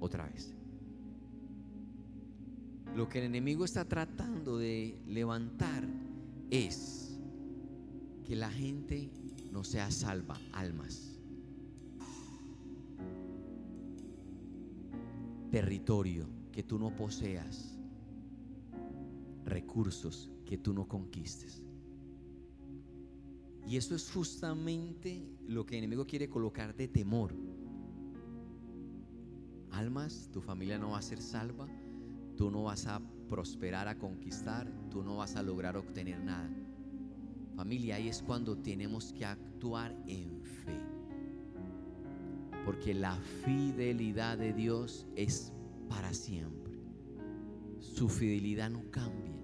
Otra 0.00 0.26
vez. 0.26 0.52
Lo 2.96 3.08
que 3.08 3.20
el 3.20 3.26
enemigo 3.26 3.64
está 3.64 3.84
tratando 3.84 4.58
de 4.58 4.98
levantar 5.06 5.86
es 6.50 7.20
que 8.24 8.34
la 8.34 8.50
gente 8.50 9.12
no 9.52 9.62
sea 9.62 9.92
salva, 9.92 10.40
almas. 10.50 11.13
Territorio 15.54 16.26
que 16.50 16.64
tú 16.64 16.80
no 16.80 16.96
poseas. 16.96 17.78
Recursos 19.44 20.28
que 20.44 20.58
tú 20.58 20.74
no 20.74 20.88
conquistes. 20.88 21.62
Y 23.64 23.76
eso 23.76 23.94
es 23.94 24.10
justamente 24.10 25.24
lo 25.46 25.64
que 25.64 25.76
el 25.76 25.84
enemigo 25.84 26.08
quiere 26.08 26.28
colocar 26.28 26.74
de 26.74 26.88
temor. 26.88 27.36
almas, 29.70 30.28
tu 30.32 30.40
familia 30.40 30.76
no 30.76 30.90
va 30.90 30.98
a 30.98 31.02
ser 31.02 31.22
salva, 31.22 31.68
tú 32.36 32.50
no 32.50 32.64
vas 32.64 32.88
a 32.88 33.00
prosperar, 33.28 33.86
a 33.86 33.96
conquistar, 33.96 34.68
tú 34.90 35.04
no 35.04 35.18
vas 35.18 35.36
a 35.36 35.42
lograr 35.44 35.76
obtener 35.76 36.18
nada. 36.18 36.50
Familia, 37.54 37.94
ahí 37.94 38.08
es 38.08 38.24
cuando 38.24 38.58
tenemos 38.58 39.12
que 39.12 39.24
actuar 39.24 39.96
en 40.08 40.42
fe. 40.42 40.83
Porque 42.64 42.94
la 42.94 43.16
fidelidad 43.44 44.38
de 44.38 44.52
Dios 44.52 45.06
es 45.16 45.52
para 45.88 46.14
siempre. 46.14 46.74
Su 47.80 48.08
fidelidad 48.08 48.70
no 48.70 48.90
cambia. 48.90 49.34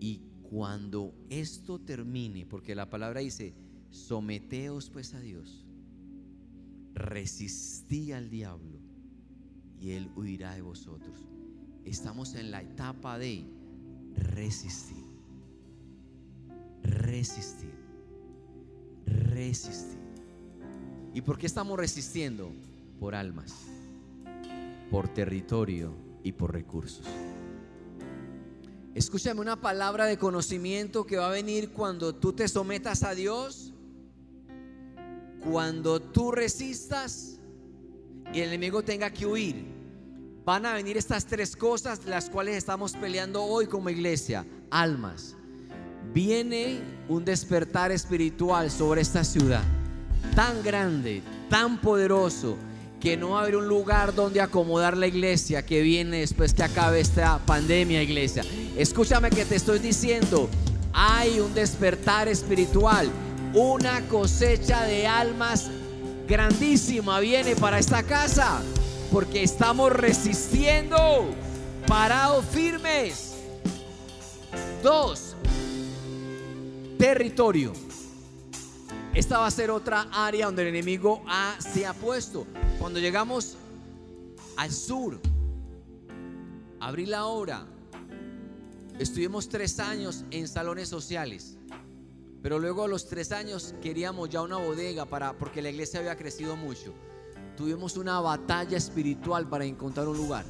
Y 0.00 0.20
cuando 0.42 1.14
esto 1.30 1.80
termine, 1.80 2.46
porque 2.46 2.74
la 2.74 2.90
palabra 2.90 3.20
dice, 3.20 3.54
someteos 3.90 4.90
pues 4.90 5.14
a 5.14 5.20
Dios, 5.20 5.64
resistí 6.94 8.12
al 8.12 8.30
diablo 8.30 8.80
y 9.80 9.90
él 9.90 10.10
huirá 10.16 10.54
de 10.54 10.62
vosotros. 10.62 11.28
Estamos 11.84 12.34
en 12.34 12.50
la 12.50 12.62
etapa 12.62 13.18
de 13.18 13.44
resistir, 14.14 15.04
resistir, 16.82 17.74
resistir. 19.06 20.03
¿Y 21.14 21.20
por 21.20 21.38
qué 21.38 21.46
estamos 21.46 21.78
resistiendo? 21.78 22.50
Por 22.98 23.14
almas, 23.14 23.54
por 24.90 25.06
territorio 25.06 25.94
y 26.24 26.32
por 26.32 26.52
recursos. 26.52 27.06
Escúchame 28.96 29.40
una 29.40 29.60
palabra 29.60 30.06
de 30.06 30.18
conocimiento 30.18 31.06
que 31.06 31.16
va 31.16 31.28
a 31.28 31.30
venir 31.30 31.70
cuando 31.70 32.16
tú 32.16 32.32
te 32.32 32.48
sometas 32.48 33.04
a 33.04 33.14
Dios, 33.14 33.72
cuando 35.48 36.02
tú 36.02 36.32
resistas 36.32 37.38
y 38.32 38.40
el 38.40 38.48
enemigo 38.48 38.82
tenga 38.82 39.10
que 39.10 39.24
huir. 39.24 39.64
Van 40.44 40.66
a 40.66 40.74
venir 40.74 40.96
estas 40.96 41.26
tres 41.26 41.54
cosas 41.54 42.04
las 42.06 42.28
cuales 42.28 42.56
estamos 42.56 42.92
peleando 42.94 43.42
hoy 43.44 43.66
como 43.66 43.88
iglesia. 43.88 44.44
Almas. 44.68 45.36
Viene 46.12 46.80
un 47.08 47.24
despertar 47.24 47.92
espiritual 47.92 48.70
sobre 48.70 49.00
esta 49.00 49.24
ciudad 49.24 49.64
tan 50.34 50.62
grande, 50.62 51.22
tan 51.48 51.80
poderoso, 51.80 52.56
que 53.00 53.16
no 53.16 53.30
va 53.30 53.40
a 53.40 53.42
haber 53.42 53.56
un 53.56 53.68
lugar 53.68 54.14
donde 54.14 54.40
acomodar 54.40 54.96
la 54.96 55.06
iglesia 55.06 55.64
que 55.66 55.82
viene 55.82 56.20
después 56.20 56.54
que 56.54 56.62
acabe 56.62 57.00
esta 57.00 57.38
pandemia, 57.44 58.02
iglesia. 58.02 58.44
Escúchame 58.76 59.28
que 59.28 59.44
te 59.44 59.56
estoy 59.56 59.78
diciendo, 59.78 60.48
hay 60.92 61.38
un 61.38 61.52
despertar 61.52 62.28
espiritual, 62.28 63.10
una 63.52 64.00
cosecha 64.08 64.84
de 64.84 65.06
almas 65.06 65.70
grandísima 66.26 67.20
viene 67.20 67.54
para 67.56 67.78
esta 67.78 68.02
casa, 68.02 68.62
porque 69.12 69.42
estamos 69.42 69.92
resistiendo, 69.92 71.26
parados 71.86 72.44
firmes. 72.46 73.34
Dos, 74.82 75.36
territorio. 76.98 77.83
Esta 79.14 79.38
va 79.38 79.46
a 79.46 79.50
ser 79.52 79.70
otra 79.70 80.08
área 80.10 80.46
donde 80.46 80.62
el 80.62 80.68
enemigo 80.68 81.22
ha, 81.28 81.56
se 81.60 81.86
ha 81.86 81.94
puesto. 81.94 82.48
Cuando 82.80 82.98
llegamos 82.98 83.56
al 84.56 84.72
sur, 84.72 85.20
abrí 86.80 87.06
la 87.06 87.26
hora, 87.26 87.64
estuvimos 88.98 89.48
tres 89.48 89.78
años 89.78 90.24
en 90.32 90.48
salones 90.48 90.88
sociales. 90.88 91.56
Pero 92.42 92.58
luego 92.58 92.82
a 92.82 92.88
los 92.88 93.06
tres 93.06 93.30
años 93.30 93.76
queríamos 93.80 94.30
ya 94.30 94.42
una 94.42 94.56
bodega 94.56 95.04
para, 95.04 95.38
porque 95.38 95.62
la 95.62 95.70
iglesia 95.70 96.00
había 96.00 96.16
crecido 96.16 96.56
mucho. 96.56 96.92
Tuvimos 97.56 97.96
una 97.96 98.18
batalla 98.18 98.76
espiritual 98.76 99.48
para 99.48 99.64
encontrar 99.64 100.08
un 100.08 100.16
lugar. 100.16 100.44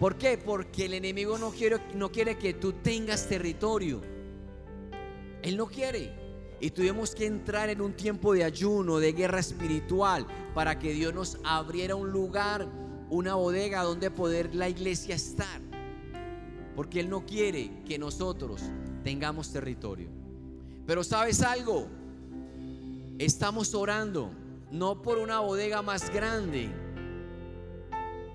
¿Por 0.00 0.16
qué? 0.16 0.38
Porque 0.38 0.86
el 0.86 0.94
enemigo 0.94 1.36
no 1.36 1.50
quiere, 1.50 1.82
no 1.94 2.10
quiere 2.10 2.38
que 2.38 2.54
tú 2.54 2.72
tengas 2.72 3.28
territorio. 3.28 4.00
Él 5.42 5.58
no 5.58 5.66
quiere. 5.66 6.21
Y 6.62 6.70
tuvimos 6.70 7.12
que 7.12 7.26
entrar 7.26 7.70
en 7.70 7.80
un 7.80 7.92
tiempo 7.92 8.32
de 8.32 8.44
ayuno, 8.44 9.00
de 9.00 9.12
guerra 9.12 9.40
espiritual, 9.40 10.24
para 10.54 10.78
que 10.78 10.92
Dios 10.92 11.12
nos 11.12 11.38
abriera 11.42 11.96
un 11.96 12.12
lugar, 12.12 12.68
una 13.10 13.34
bodega 13.34 13.82
donde 13.82 14.12
poder 14.12 14.54
la 14.54 14.68
iglesia 14.68 15.16
estar. 15.16 15.60
Porque 16.76 17.00
Él 17.00 17.10
no 17.10 17.26
quiere 17.26 17.82
que 17.84 17.98
nosotros 17.98 18.62
tengamos 19.02 19.52
territorio. 19.52 20.08
Pero 20.86 21.02
sabes 21.02 21.42
algo, 21.42 21.88
estamos 23.18 23.74
orando 23.74 24.30
no 24.70 25.02
por 25.02 25.18
una 25.18 25.40
bodega 25.40 25.82
más 25.82 26.10
grande, 26.10 26.70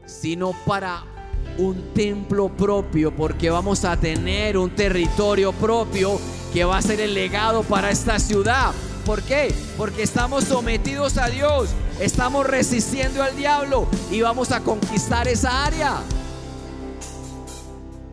sino 0.06 0.52
para 0.66 1.17
un 1.58 1.94
templo 1.94 2.50
propio, 2.50 3.16
porque 3.16 3.50
vamos 3.50 3.84
a 3.86 3.98
tener 3.98 4.58
un 4.58 4.70
territorio 4.76 5.52
propio 5.54 6.20
que 6.54 6.64
va 6.64 6.78
a 6.78 6.82
ser 6.82 7.02
el 7.02 7.14
legado 7.14 7.64
para 7.64 7.90
esta 7.90 8.20
ciudad. 8.20 8.72
¿Por 9.06 9.22
qué? 9.24 9.54
Porque 9.78 10.04
estamos 10.04 10.44
sometidos 10.44 11.18
a 11.18 11.28
Dios, 11.28 11.70
estamos 12.00 12.46
resistiendo 12.46 13.24
al 13.24 13.36
diablo 13.36 13.88
y 14.12 14.22
vamos 14.22 14.52
a 14.52 14.62
conquistar 14.62 15.28
esa 15.28 15.66
área. 15.66 16.02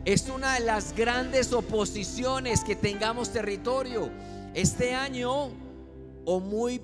Es 0.04 0.28
una 0.28 0.54
de 0.54 0.61
las 0.61 0.94
grandes 0.94 1.52
oposiciones 1.52 2.62
que 2.62 2.76
tengamos 2.76 3.30
territorio. 3.33 4.11
Este 4.54 4.94
año 4.94 5.50
o 6.24 6.40
muy 6.40 6.80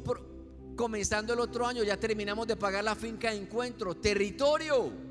comenzando 0.75 1.35
el 1.35 1.41
otro 1.41 1.67
año 1.67 1.85
ya 1.85 1.99
terminamos 1.99 2.47
de 2.47 2.57
pagar 2.57 2.83
la 2.83 2.95
finca 2.95 3.31
de 3.31 3.37
encuentro, 3.37 3.95
territorio. 3.95 5.10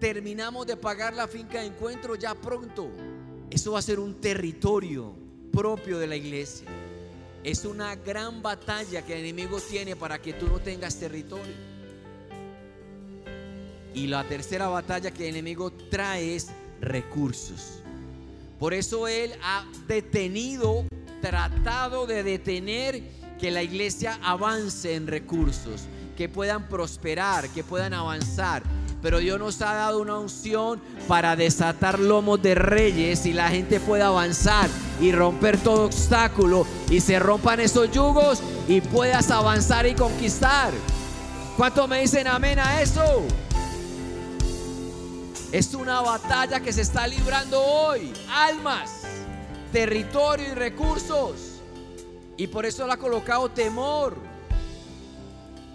Terminamos 0.00 0.66
de 0.66 0.76
pagar 0.76 1.14
la 1.14 1.26
finca 1.26 1.60
de 1.60 1.66
encuentro 1.66 2.14
ya 2.16 2.34
pronto. 2.34 2.90
Eso 3.50 3.72
va 3.72 3.78
a 3.78 3.82
ser 3.82 3.98
un 3.98 4.20
territorio 4.20 5.14
propio 5.52 5.98
de 5.98 6.06
la 6.06 6.16
iglesia. 6.16 6.66
Es 7.42 7.64
una 7.64 7.94
gran 7.94 8.42
batalla 8.42 9.02
que 9.02 9.14
el 9.14 9.20
enemigo 9.20 9.58
tiene 9.60 9.96
para 9.96 10.20
que 10.20 10.32
tú 10.32 10.48
no 10.48 10.58
tengas 10.58 10.96
territorio. 10.96 11.54
Y 13.94 14.08
la 14.08 14.24
tercera 14.24 14.68
batalla 14.68 15.10
que 15.10 15.28
el 15.28 15.36
enemigo 15.36 15.70
trae 15.70 16.36
es 16.36 16.48
recursos. 16.80 17.80
Por 18.58 18.74
eso 18.74 19.08
él 19.08 19.32
ha 19.42 19.64
detenido, 19.86 20.84
tratado 21.22 22.06
de 22.06 22.22
detener 22.22 23.02
que 23.38 23.50
la 23.50 23.62
iglesia 23.62 24.18
avance 24.22 24.94
en 24.94 25.06
recursos, 25.06 25.82
que 26.16 26.28
puedan 26.28 26.68
prosperar, 26.68 27.48
que 27.50 27.62
puedan 27.62 27.94
avanzar. 27.94 28.62
Pero 29.06 29.18
Dios 29.18 29.38
nos 29.38 29.62
ha 29.62 29.72
dado 29.72 30.00
una 30.00 30.18
unción 30.18 30.80
para 31.06 31.36
desatar 31.36 32.00
lomos 32.00 32.42
de 32.42 32.56
reyes 32.56 33.24
y 33.24 33.32
la 33.32 33.48
gente 33.50 33.78
pueda 33.78 34.08
avanzar 34.08 34.68
y 35.00 35.12
romper 35.12 35.58
todo 35.58 35.84
obstáculo 35.84 36.66
y 36.90 37.00
se 37.00 37.20
rompan 37.20 37.60
esos 37.60 37.88
yugos 37.92 38.42
y 38.66 38.80
puedas 38.80 39.30
avanzar 39.30 39.86
y 39.86 39.94
conquistar. 39.94 40.72
¿Cuánto 41.56 41.86
me 41.86 42.00
dicen 42.00 42.26
amén 42.26 42.58
a 42.58 42.82
eso? 42.82 43.22
Es 45.52 45.72
una 45.74 46.00
batalla 46.00 46.58
que 46.58 46.72
se 46.72 46.80
está 46.80 47.06
librando 47.06 47.62
hoy. 47.62 48.12
Almas, 48.28 48.90
territorio 49.70 50.48
y 50.50 50.54
recursos. 50.56 51.60
Y 52.36 52.48
por 52.48 52.66
eso 52.66 52.84
le 52.84 52.94
ha 52.94 52.96
colocado 52.96 53.48
temor. 53.50 54.16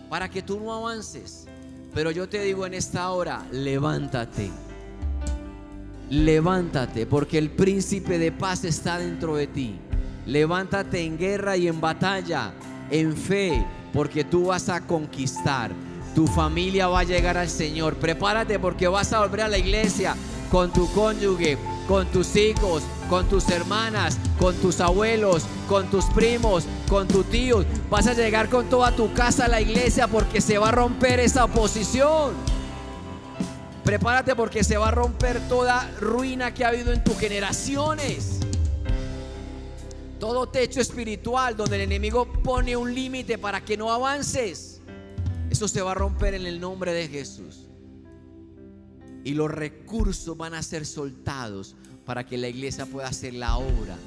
Para 0.10 0.28
que 0.28 0.41
tú 0.41 0.60
no 0.60 0.74
avances. 0.74 1.48
Pero 1.93 2.12
yo 2.12 2.30
te 2.30 2.41
digo 2.41 2.65
en 2.65 2.73
esta 2.73 3.10
hora, 3.12 3.45
levántate. 3.51 4.49
Levántate 6.10 7.06
porque 7.06 7.38
el 7.38 7.49
príncipe 7.49 8.17
de 8.17 8.32
paz 8.32 8.63
está 8.63 8.97
dentro 8.97 9.36
de 9.36 9.47
ti. 9.47 9.75
Levántate 10.25 11.04
en 11.04 11.17
guerra 11.17 11.58
y 11.58 11.67
en 11.67 11.82
batalla, 11.82 12.54
en 12.89 13.15
fe, 13.15 13.65
porque 13.93 14.23
tú 14.23 14.47
vas 14.47 14.69
a 14.69 14.86
conquistar. 14.88 15.71
Tu 16.15 16.27
familia 16.27 16.88
va 16.88 16.99
a 16.99 17.06
llegar 17.06 17.38
al 17.38 17.49
Señor. 17.49 17.96
Prepárate 17.96 18.60
porque 18.60 18.87
vas 18.87 19.12
a 19.12 19.19
volver 19.19 19.42
a 19.42 19.48
la 19.48 19.58
iglesia 19.58 20.15
con 20.50 20.71
tu 20.71 20.89
cónyuge, 20.94 21.58
con 21.87 22.08
tus 22.08 22.35
hijos, 22.35 22.83
con 23.12 23.28
tus 23.28 23.50
hermanas, 23.50 24.18
con 24.40 24.56
tus 24.56 24.80
abuelos, 24.80 25.44
con 25.68 25.92
tus 25.92 26.06
primos, 26.06 26.64
con 26.88 27.10
tus 27.10 27.30
tíos. 27.30 27.66
Vas 27.90 28.08
a 28.08 28.14
llegar 28.14 28.48
con 28.50 28.70
toda 28.70 28.96
tu 28.96 29.12
casa 29.12 29.46
a 29.46 29.48
la 29.50 29.60
iglesia 29.60 30.08
porque 30.08 30.40
se 30.40 30.58
va 30.58 30.70
a 30.70 30.72
romper 30.72 31.20
esa 31.20 31.44
oposición. 31.44 32.34
Prepárate 33.84 34.34
porque 34.34 34.64
se 34.64 34.78
va 34.78 34.88
a 34.88 34.92
romper 34.92 35.46
toda 35.50 35.92
ruina 36.00 36.54
que 36.54 36.64
ha 36.64 36.70
habido 36.70 36.94
en 36.94 37.04
tus 37.04 37.20
generaciones. 37.20 38.40
Todo 40.18 40.48
techo 40.48 40.80
espiritual 40.80 41.58
donde 41.58 41.76
el 41.76 41.82
enemigo 41.82 42.32
pone 42.42 42.78
un 42.78 42.96
límite 42.96 43.38
para 43.38 43.60
que 43.60 43.76
no 43.76 43.92
avances. 43.92 44.80
Eso 45.50 45.68
se 45.68 45.82
va 45.82 45.92
a 45.92 45.96
romper 45.96 46.36
en 46.36 46.46
el 46.46 46.62
nombre 46.62 46.94
de 46.94 47.10
Jesús. 47.10 47.68
Y 49.26 49.34
los 49.34 49.52
recursos 49.52 50.38
van 50.38 50.54
a 50.54 50.64
ser 50.64 50.86
soltados 50.86 51.76
para 52.06 52.25
que 52.25 52.37
la 52.37 52.49
iglesia 52.49 52.85
pueda 52.85 53.08
hacer 53.08 53.33
la 53.33 53.58
obra 53.58 53.97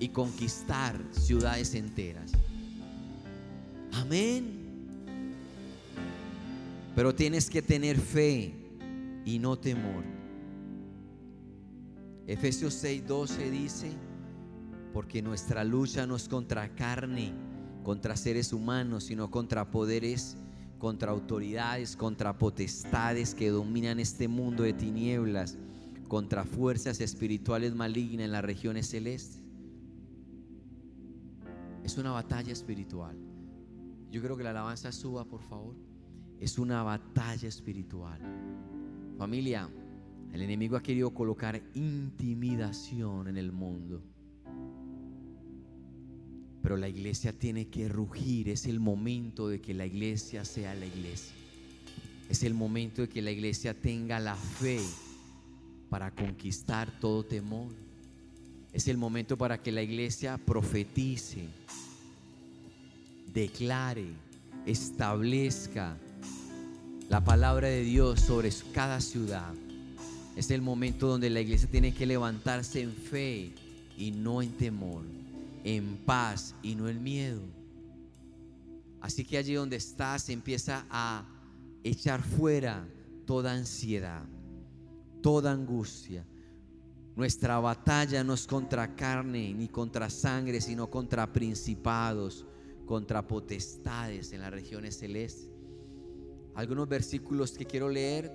y 0.00 0.08
conquistar 0.08 0.96
ciudades 1.12 1.74
enteras. 1.74 2.32
Amén. 3.92 4.58
Pero 6.94 7.14
tienes 7.14 7.48
que 7.48 7.62
tener 7.62 7.98
fe 7.98 8.54
y 9.24 9.38
no 9.38 9.58
temor. 9.58 10.04
Efesios 12.26 12.74
6:12 12.82 13.50
dice, 13.50 13.90
porque 14.92 15.22
nuestra 15.22 15.64
lucha 15.64 16.06
no 16.06 16.16
es 16.16 16.28
contra 16.28 16.74
carne, 16.74 17.32
contra 17.84 18.16
seres 18.16 18.52
humanos, 18.52 19.04
sino 19.04 19.30
contra 19.30 19.70
poderes, 19.70 20.36
contra 20.78 21.10
autoridades, 21.10 21.96
contra 21.96 22.36
potestades 22.36 23.34
que 23.34 23.50
dominan 23.50 23.98
este 24.00 24.28
mundo 24.28 24.62
de 24.62 24.72
tinieblas, 24.72 25.56
contra 26.08 26.42
fuerzas 26.44 27.00
espirituales 27.00 27.74
malignas 27.74 28.24
en 28.24 28.32
las 28.32 28.44
regiones 28.44 28.88
celestes. 28.88 29.42
Es 31.84 31.98
una 31.98 32.10
batalla 32.10 32.52
espiritual. 32.52 33.16
Yo 34.10 34.22
creo 34.22 34.36
que 34.36 34.42
la 34.42 34.50
alabanza 34.50 34.90
suba, 34.90 35.24
por 35.24 35.42
favor. 35.42 35.76
Es 36.40 36.58
una 36.58 36.82
batalla 36.82 37.48
espiritual. 37.48 38.20
Familia, 39.18 39.68
el 40.32 40.42
enemigo 40.42 40.76
ha 40.76 40.82
querido 40.82 41.12
colocar 41.12 41.62
intimidación 41.74 43.28
en 43.28 43.36
el 43.36 43.52
mundo. 43.52 44.02
Pero 46.62 46.76
la 46.76 46.88
iglesia 46.88 47.38
tiene 47.38 47.68
que 47.68 47.88
rugir. 47.88 48.48
Es 48.48 48.66
el 48.66 48.80
momento 48.80 49.48
de 49.48 49.60
que 49.60 49.74
la 49.74 49.86
iglesia 49.86 50.44
sea 50.44 50.74
la 50.74 50.86
iglesia. 50.86 51.34
Es 52.28 52.42
el 52.42 52.54
momento 52.54 53.02
de 53.02 53.08
que 53.08 53.22
la 53.22 53.30
iglesia 53.30 53.74
tenga 53.74 54.20
la 54.20 54.34
fe 54.34 54.80
para 55.88 56.10
conquistar 56.10 56.90
todo 57.00 57.24
temor. 57.24 57.72
Es 58.72 58.88
el 58.88 58.96
momento 58.96 59.36
para 59.36 59.62
que 59.62 59.72
la 59.72 59.82
iglesia 59.82 60.38
profetice, 60.38 61.48
declare, 63.32 64.08
establezca 64.66 65.96
la 67.08 67.24
palabra 67.24 67.68
de 67.68 67.82
Dios 67.82 68.20
sobre 68.20 68.50
cada 68.72 69.00
ciudad. 69.00 69.54
Es 70.36 70.50
el 70.50 70.62
momento 70.62 71.08
donde 71.08 71.30
la 71.30 71.40
iglesia 71.40 71.68
tiene 71.70 71.94
que 71.94 72.06
levantarse 72.06 72.82
en 72.82 72.92
fe 72.92 73.52
y 73.96 74.10
no 74.12 74.42
en 74.42 74.52
temor, 74.52 75.02
en 75.64 75.96
paz 76.04 76.54
y 76.62 76.74
no 76.74 76.88
en 76.88 77.02
miedo. 77.02 77.40
Así 79.00 79.24
que 79.24 79.38
allí 79.38 79.54
donde 79.54 79.76
estás 79.76 80.28
empieza 80.28 80.84
a 80.90 81.24
echar 81.82 82.22
fuera 82.22 82.86
toda 83.26 83.52
ansiedad, 83.52 84.22
toda 85.20 85.52
angustia. 85.52 86.26
Nuestra 87.16 87.58
batalla 87.58 88.22
no 88.22 88.34
es 88.34 88.46
contra 88.46 88.94
carne 88.94 89.52
ni 89.52 89.68
contra 89.68 90.08
sangre, 90.08 90.60
sino 90.60 90.88
contra 90.88 91.32
principados, 91.32 92.46
contra 92.86 93.26
potestades 93.26 94.32
en 94.32 94.40
las 94.40 94.52
regiones 94.52 94.98
celestes. 94.98 95.50
Algunos 96.54 96.88
versículos 96.88 97.52
que 97.52 97.66
quiero 97.66 97.88
leer. 97.88 98.32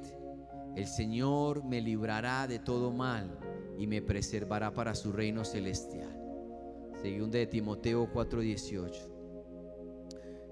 El 0.75 0.87
Señor 0.87 1.63
me 1.63 1.81
librará 1.81 2.47
de 2.47 2.57
todo 2.57 2.91
mal 2.91 3.37
y 3.77 3.85
me 3.85 4.01
preservará 4.01 4.73
para 4.73 4.95
su 4.95 5.11
reino 5.11 5.45
celestial. 5.45 6.19
Según 7.01 7.31
de 7.31 7.45
Timoteo 7.47 8.11
4:18. 8.11 9.09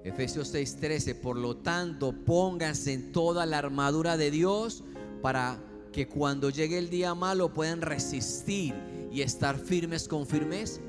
Efesios 0.04 0.54
6:13. 0.54 1.16
Por 1.16 1.38
lo 1.38 1.58
tanto, 1.58 2.14
pónganse 2.14 2.94
en 2.94 3.12
toda 3.12 3.46
la 3.46 3.58
armadura 3.58 4.18
de 4.18 4.32
Dios 4.32 4.84
para 5.22 5.60
que 5.92 6.08
cuando 6.08 6.50
llegue 6.50 6.78
el 6.78 6.90
día 6.90 7.14
malo 7.16 7.54
puedan 7.54 7.82
resistir 7.82 8.74
y 9.12 9.22
estar 9.22 9.58
firmes 9.58 10.08
con 10.08 10.26
firmeza. 10.26 10.82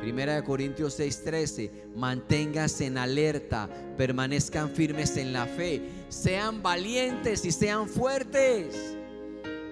Primera 0.00 0.36
de 0.36 0.44
Corintios 0.44 0.98
6:13, 0.98 1.70
manténganse 1.94 2.86
en 2.86 2.98
alerta, 2.98 3.68
permanezcan 3.96 4.70
firmes 4.70 5.16
en 5.16 5.32
la 5.32 5.46
fe, 5.46 5.82
sean 6.08 6.62
valientes 6.62 7.44
y 7.44 7.52
sean 7.52 7.88
fuertes. 7.88 8.96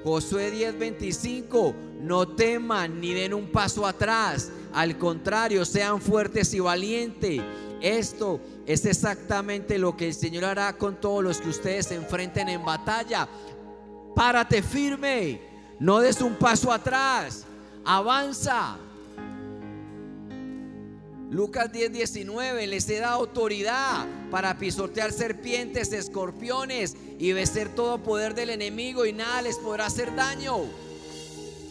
Josué 0.02 0.50
10:25, 0.52 1.74
no 2.00 2.28
teman 2.28 3.00
ni 3.00 3.14
den 3.14 3.32
un 3.32 3.50
paso 3.50 3.86
atrás, 3.86 4.50
al 4.72 4.98
contrario, 4.98 5.64
sean 5.64 6.00
fuertes 6.00 6.52
y 6.52 6.60
valientes. 6.60 7.40
Esto 7.80 8.40
es 8.66 8.86
exactamente 8.86 9.78
lo 9.78 9.96
que 9.96 10.08
el 10.08 10.14
Señor 10.14 10.46
hará 10.46 10.76
con 10.78 11.00
todos 11.00 11.22
los 11.22 11.40
que 11.40 11.50
ustedes 11.50 11.86
se 11.86 11.94
enfrenten 11.94 12.48
en 12.48 12.64
batalla. 12.64 13.28
Párate 14.14 14.62
firme, 14.62 15.40
no 15.80 15.98
des 16.00 16.20
un 16.20 16.34
paso 16.36 16.72
atrás, 16.72 17.44
avanza. 17.84 18.78
Lucas 21.30 21.72
10, 21.72 21.92
19, 21.92 22.66
les 22.68 22.88
he 22.88 23.00
dado 23.00 23.14
autoridad 23.16 24.06
para 24.30 24.56
pisotear 24.56 25.10
serpientes, 25.10 25.92
escorpiones 25.92 26.96
y 27.18 27.32
vencer 27.32 27.74
todo 27.74 27.98
poder 27.98 28.34
del 28.34 28.50
enemigo 28.50 29.04
y 29.04 29.12
nada 29.12 29.42
les 29.42 29.56
podrá 29.56 29.86
hacer 29.86 30.14
daño. 30.14 30.58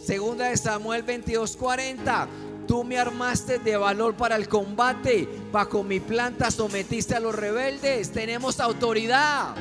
Segunda 0.06 0.50
de 0.50 0.58
Samuel 0.58 1.04
22, 1.04 1.56
40. 1.56 2.28
Tú 2.68 2.84
me 2.84 2.98
armaste 2.98 3.60
de 3.60 3.78
valor 3.78 4.16
para 4.16 4.36
el 4.36 4.50
combate, 4.50 5.30
bajo 5.52 5.82
mi 5.84 6.02
planta 6.02 6.52
sometiste 6.52 7.16
a 7.16 7.22
los 7.22 7.34
rebeldes, 7.34 8.12
tenemos 8.12 8.60
autoridad. 8.60 9.56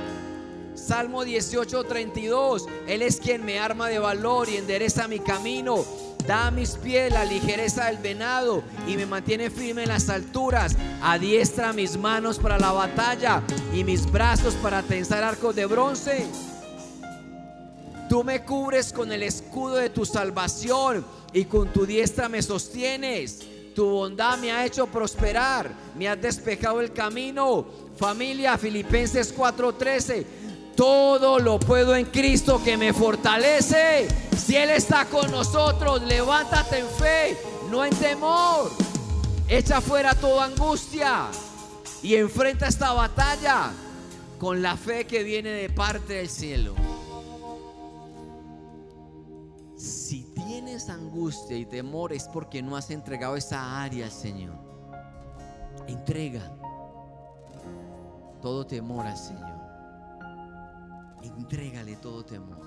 Salmo 0.86 1.24
18, 1.24 1.84
32. 1.84 2.66
Él 2.88 3.02
es 3.02 3.20
quien 3.20 3.44
me 3.44 3.58
arma 3.58 3.88
de 3.88 4.00
valor 4.00 4.48
y 4.48 4.56
endereza 4.56 5.06
mi 5.06 5.20
camino. 5.20 5.84
Da 6.26 6.48
a 6.48 6.50
mis 6.50 6.72
pies 6.72 7.12
la 7.12 7.24
ligereza 7.24 7.86
del 7.86 7.98
venado 7.98 8.62
y 8.86 8.96
me 8.96 9.06
mantiene 9.06 9.48
firme 9.48 9.84
en 9.84 9.90
las 9.90 10.08
alturas. 10.08 10.76
Adiestra 11.02 11.72
mis 11.72 11.96
manos 11.96 12.38
para 12.38 12.58
la 12.58 12.72
batalla 12.72 13.42
y 13.72 13.84
mis 13.84 14.10
brazos 14.10 14.54
para 14.54 14.82
tensar 14.82 15.22
arcos 15.22 15.54
de 15.54 15.66
bronce. 15.66 16.26
Tú 18.08 18.24
me 18.24 18.44
cubres 18.44 18.92
con 18.92 19.12
el 19.12 19.22
escudo 19.22 19.76
de 19.76 19.88
tu 19.88 20.04
salvación 20.04 21.04
y 21.32 21.44
con 21.44 21.72
tu 21.72 21.86
diestra 21.86 22.28
me 22.28 22.42
sostienes. 22.42 23.40
Tu 23.74 23.86
bondad 23.86 24.36
me 24.38 24.52
ha 24.52 24.66
hecho 24.66 24.86
prosperar, 24.86 25.70
me 25.96 26.08
has 26.08 26.20
despejado 26.20 26.80
el 26.80 26.92
camino. 26.92 27.64
Familia, 27.96 28.58
Filipenses 28.58 29.32
4:13. 29.34 30.41
Todo 30.76 31.38
lo 31.38 31.58
puedo 31.58 31.94
en 31.94 32.06
Cristo 32.06 32.62
que 32.62 32.76
me 32.76 32.92
fortalece. 32.92 34.08
Si 34.36 34.56
Él 34.56 34.70
está 34.70 35.04
con 35.06 35.30
nosotros, 35.30 36.02
levántate 36.02 36.78
en 36.78 36.88
fe, 36.88 37.38
no 37.70 37.84
en 37.84 37.94
temor. 37.94 38.70
Echa 39.48 39.80
fuera 39.80 40.14
toda 40.14 40.46
angustia 40.46 41.26
y 42.02 42.16
enfrenta 42.16 42.66
esta 42.68 42.92
batalla 42.92 43.70
con 44.38 44.62
la 44.62 44.76
fe 44.76 45.06
que 45.06 45.22
viene 45.22 45.50
de 45.50 45.68
parte 45.68 46.14
del 46.14 46.28
cielo. 46.28 46.74
Si 49.76 50.24
tienes 50.34 50.88
angustia 50.88 51.56
y 51.56 51.66
temor 51.66 52.12
es 52.12 52.24
porque 52.24 52.62
no 52.62 52.76
has 52.76 52.90
entregado 52.90 53.36
esa 53.36 53.82
área 53.82 54.10
Señor. 54.10 54.54
Entrega 55.86 56.42
todo 58.40 58.66
temor 58.66 59.06
al 59.06 59.16
Señor. 59.16 59.61
Entrégale 61.22 61.96
todo 61.96 62.24
temor. 62.24 62.66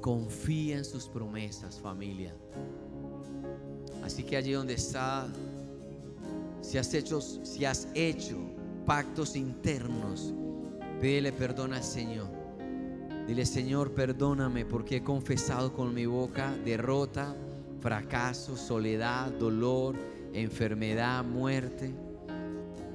Confía 0.00 0.78
en 0.78 0.84
sus 0.84 1.08
promesas, 1.08 1.80
familia. 1.80 2.36
Así 4.02 4.22
que 4.22 4.36
allí 4.36 4.52
donde 4.52 4.74
está, 4.74 5.26
si 6.60 6.76
has 6.76 6.92
hecho, 6.92 7.20
si 7.20 7.64
has 7.64 7.88
hecho 7.94 8.36
pactos 8.84 9.34
internos, 9.34 10.34
pídele 11.00 11.32
perdón 11.32 11.72
al 11.72 11.82
Señor. 11.82 12.28
Dile, 13.26 13.46
Señor, 13.46 13.94
perdóname 13.94 14.66
porque 14.66 14.96
he 14.96 15.02
confesado 15.02 15.72
con 15.72 15.94
mi 15.94 16.04
boca 16.04 16.54
derrota, 16.62 17.34
fracaso, 17.80 18.54
soledad, 18.54 19.30
dolor, 19.32 19.96
enfermedad, 20.34 21.24
muerte. 21.24 21.94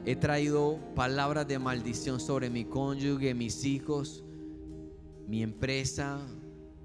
He 0.09 0.15
traído 0.15 0.79
palabras 0.95 1.47
de 1.47 1.59
maldición 1.59 2.19
sobre 2.19 2.49
mi 2.49 2.65
cónyuge, 2.65 3.35
mis 3.35 3.63
hijos, 3.63 4.23
mi 5.27 5.43
empresa, 5.43 6.17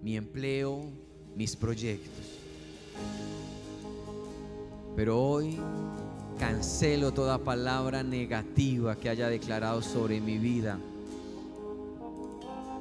mi 0.02 0.18
empleo, 0.18 0.90
mis 1.34 1.56
proyectos. 1.56 2.26
Pero 4.94 5.18
hoy 5.18 5.58
cancelo 6.38 7.14
toda 7.14 7.38
palabra 7.38 8.02
negativa 8.02 8.94
que 8.94 9.08
haya 9.08 9.30
declarado 9.30 9.80
sobre 9.80 10.20
mi 10.20 10.36
vida 10.36 10.78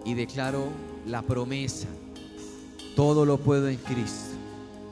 y 0.04 0.14
declaro 0.14 0.66
la 1.08 1.22
promesa, 1.22 1.88
todo 2.98 3.26
lo 3.26 3.38
puedo 3.38 3.70
en 3.70 3.78
Cristo 3.78 4.36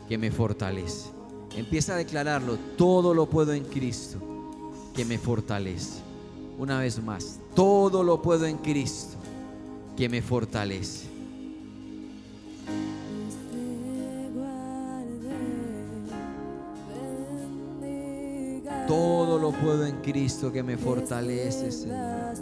que 0.08 0.18
me 0.18 0.32
fortalece. 0.32 1.10
Empieza 1.58 1.96
a 1.96 1.98
declararlo, 1.98 2.58
todo 2.78 3.14
lo 3.14 3.30
puedo 3.30 3.52
en 3.52 3.66
Cristo 3.66 4.31
que 4.94 5.06
me 5.06 5.18
fortalece. 5.18 6.02
Una 6.58 6.80
vez 6.80 7.02
más, 7.02 7.40
todo 7.56 8.04
lo 8.04 8.22
puedo 8.22 8.46
en 8.46 8.58
Cristo 8.58 9.18
que 9.96 10.10
me 10.10 10.22
fortalece. 10.22 11.10
Todo 18.88 19.40
lo 19.40 19.52
puedo 19.52 19.86
en 19.86 19.96
Cristo 20.02 20.52
que 20.52 20.64
me 20.64 20.78
fortalece, 20.78 21.72
Señor. 21.72 22.36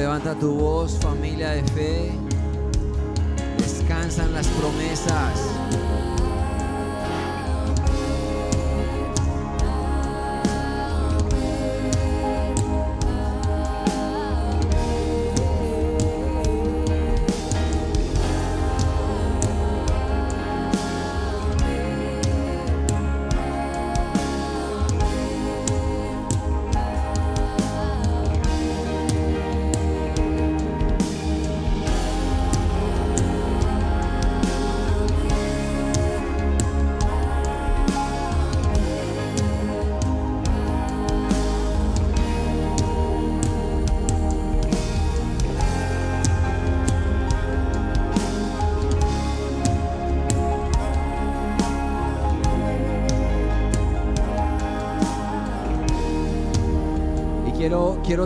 Levanta 0.00 0.34
tu 0.34 0.54
voz, 0.54 0.98
familia 0.98 1.50
de 1.50 1.62
fe. 1.74 2.10
Descansan 3.58 4.32
las 4.32 4.46
promesas. 4.46 5.89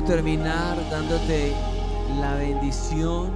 Terminar 0.02 0.76
dándote 0.90 1.52
la 2.20 2.34
bendición 2.34 3.30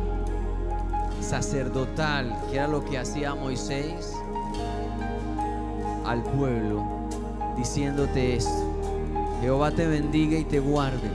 sacerdotal, 1.21 2.37
que 2.51 2.57
era 2.57 2.67
lo 2.67 2.85
que 2.85 2.99
hacía 2.99 3.35
Moisés 3.35 4.13
al 6.05 6.23
pueblo, 6.23 6.83
diciéndote 7.57 8.37
esto. 8.37 8.65
Jehová 9.41 9.71
te 9.71 9.87
bendiga 9.87 10.39
y 10.39 10.45
te 10.45 10.59
guarde. 10.59 11.11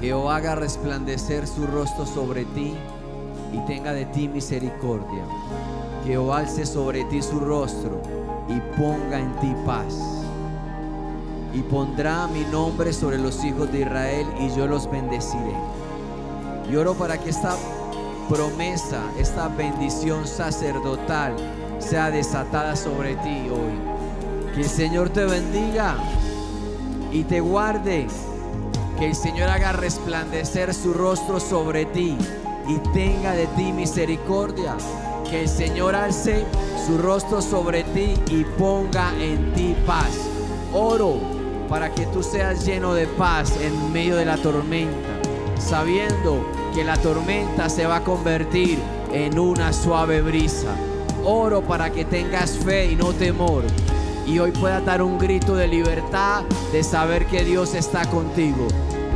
Jehová 0.00 0.36
haga 0.36 0.54
resplandecer 0.56 1.46
su 1.46 1.66
rostro 1.66 2.06
sobre 2.06 2.44
ti 2.46 2.74
y 3.52 3.58
tenga 3.66 3.92
de 3.92 4.06
ti 4.06 4.28
misericordia. 4.28 5.24
Jehová 6.04 6.38
alce 6.38 6.66
sobre 6.66 7.04
ti 7.04 7.22
su 7.22 7.40
rostro 7.40 8.00
y 8.48 8.60
ponga 8.78 9.18
en 9.18 9.32
ti 9.40 9.54
paz 9.64 10.19
y 11.52 11.62
pondrá 11.62 12.26
mi 12.28 12.44
nombre 12.44 12.92
sobre 12.92 13.18
los 13.18 13.44
hijos 13.44 13.70
de 13.72 13.80
Israel 13.80 14.26
y 14.38 14.50
yo 14.56 14.66
los 14.66 14.90
bendeciré. 14.90 15.54
Y 16.70 16.76
oro 16.76 16.94
para 16.94 17.18
que 17.18 17.30
esta 17.30 17.56
promesa, 18.28 19.02
esta 19.18 19.48
bendición 19.48 20.26
sacerdotal 20.26 21.34
sea 21.80 22.10
desatada 22.10 22.76
sobre 22.76 23.16
ti 23.16 23.48
hoy. 23.50 24.54
Que 24.54 24.60
el 24.60 24.68
Señor 24.68 25.10
te 25.10 25.24
bendiga 25.24 25.96
y 27.10 27.24
te 27.24 27.40
guarde. 27.40 28.06
Que 28.98 29.06
el 29.06 29.14
Señor 29.14 29.48
haga 29.48 29.72
resplandecer 29.72 30.74
su 30.74 30.92
rostro 30.92 31.40
sobre 31.40 31.86
ti 31.86 32.16
y 32.68 32.78
tenga 32.92 33.32
de 33.32 33.46
ti 33.48 33.72
misericordia. 33.72 34.76
Que 35.28 35.42
el 35.42 35.48
Señor 35.48 35.96
alce 35.96 36.44
su 36.86 36.98
rostro 36.98 37.40
sobre 37.42 37.82
ti 37.84 38.14
y 38.30 38.44
ponga 38.58 39.12
en 39.18 39.52
ti 39.54 39.74
paz. 39.86 40.12
Oro 40.72 41.39
para 41.70 41.94
que 41.94 42.04
tú 42.06 42.22
seas 42.22 42.66
lleno 42.66 42.92
de 42.92 43.06
paz 43.06 43.56
en 43.62 43.92
medio 43.92 44.16
de 44.16 44.26
la 44.26 44.36
tormenta, 44.36 45.08
sabiendo 45.58 46.44
que 46.74 46.84
la 46.84 46.98
tormenta 46.98 47.70
se 47.70 47.86
va 47.86 47.96
a 47.96 48.04
convertir 48.04 48.78
en 49.12 49.38
una 49.38 49.72
suave 49.72 50.20
brisa. 50.20 50.74
Oro 51.24 51.62
para 51.62 51.90
que 51.90 52.04
tengas 52.04 52.58
fe 52.58 52.92
y 52.92 52.96
no 52.96 53.12
temor 53.14 53.64
y 54.30 54.38
hoy 54.38 54.52
puedas 54.52 54.84
dar 54.84 55.02
un 55.02 55.18
grito 55.18 55.56
de 55.56 55.66
libertad 55.66 56.44
de 56.72 56.84
saber 56.84 57.26
que 57.26 57.44
Dios 57.44 57.74
está 57.74 58.08
contigo. 58.08 58.68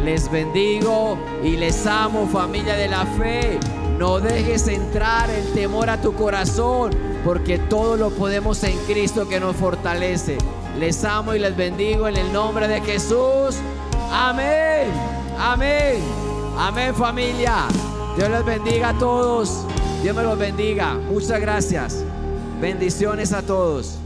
Les 0.03 0.31
bendigo 0.31 1.17
y 1.43 1.57
les 1.57 1.87
amo 1.87 2.27
familia 2.27 2.75
de 2.75 2.89
la 2.89 3.07
fe. 3.07 3.61
No 3.99 4.19
dejes 4.19 4.67
entrar 4.67 5.31
el 5.31 5.53
temor 5.53 5.89
a 5.89 6.01
tu 6.01 6.15
corazón 6.15 6.91
porque 7.25 7.59
todo 7.59 7.97
lo 7.97 8.11
podemos 8.11 8.63
en 8.65 8.77
Cristo 8.87 9.29
que 9.29 9.39
nos 9.39 9.55
fortalece. 9.55 10.37
Les 10.79 11.05
amo 11.05 11.35
y 11.35 11.39
les 11.39 11.57
bendigo 11.57 12.09
en 12.09 12.17
el 12.17 12.33
nombre 12.33 12.67
de 12.69 12.81
Jesús. 12.81 13.57
Amén. 14.11 14.89
Amén. 15.39 16.01
Amén 16.59 16.95
familia. 16.95 17.67
Dios 18.17 18.29
les 18.29 18.45
bendiga 18.45 18.91
a 18.91 18.99
todos. 18.99 19.67
Dios 20.03 20.15
me 20.15 20.23
los 20.23 20.39
bendiga. 20.39 20.95
Muchas 20.95 21.41
gracias. 21.41 22.05
Bendiciones 22.61 23.33
a 23.33 23.43
todos. 23.43 23.99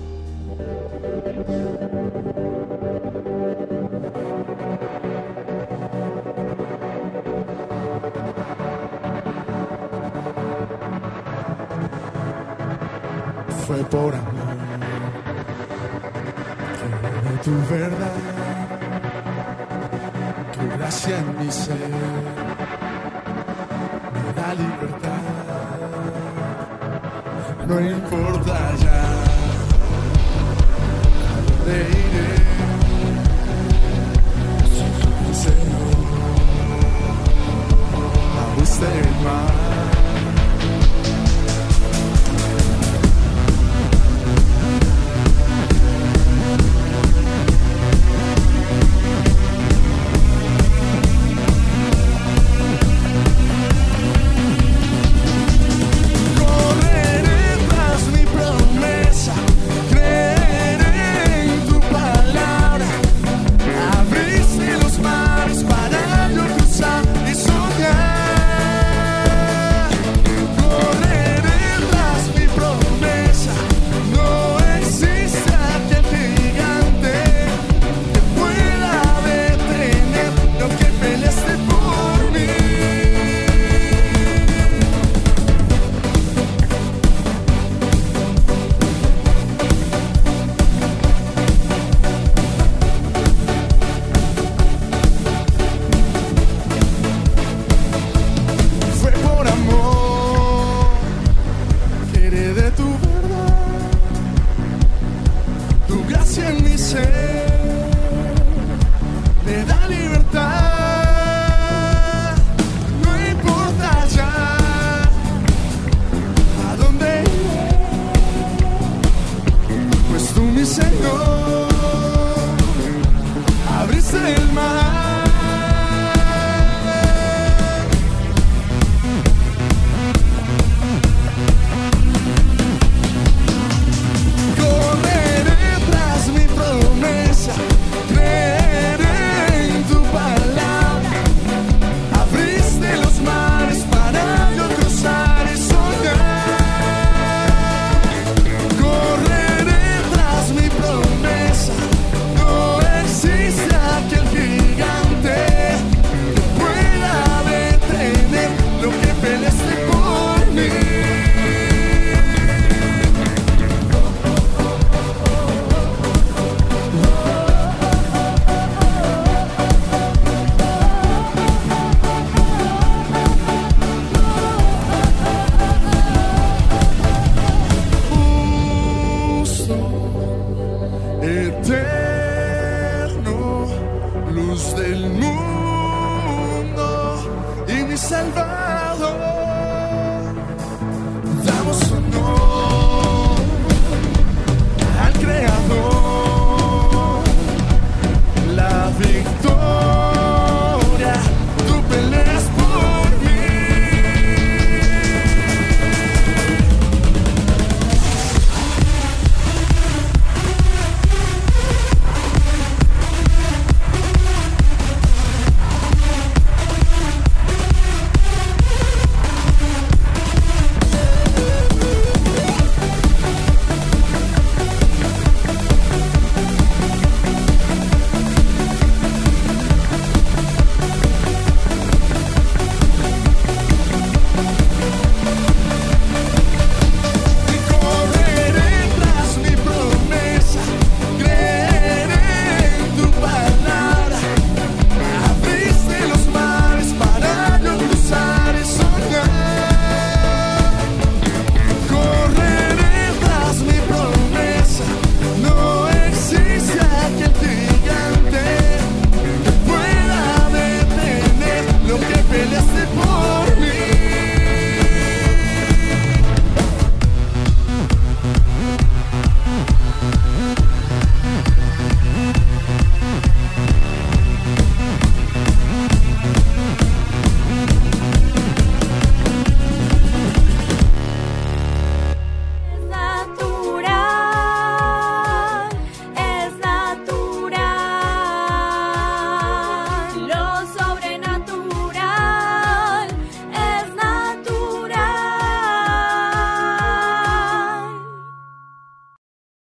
fue 13.68 13.84
por 13.84 14.14
amor 14.14 14.37
tu 17.48 17.74
verdad, 17.74 18.16
tu 20.52 20.62
gracia 20.76 21.18
en 21.18 21.38
mi 21.38 21.50
ser, 21.50 21.90
me 24.12 24.32
da 24.38 24.48
libertad, 24.62 25.22
no 27.66 27.80
importa 27.80 28.56
ya, 28.84 29.00
a 31.30 31.36
dónde 31.46 31.76
iré, 32.04 32.32
Señor, 35.44 35.96
a 38.40 38.62
usted 38.62 39.06
más. 39.24 39.67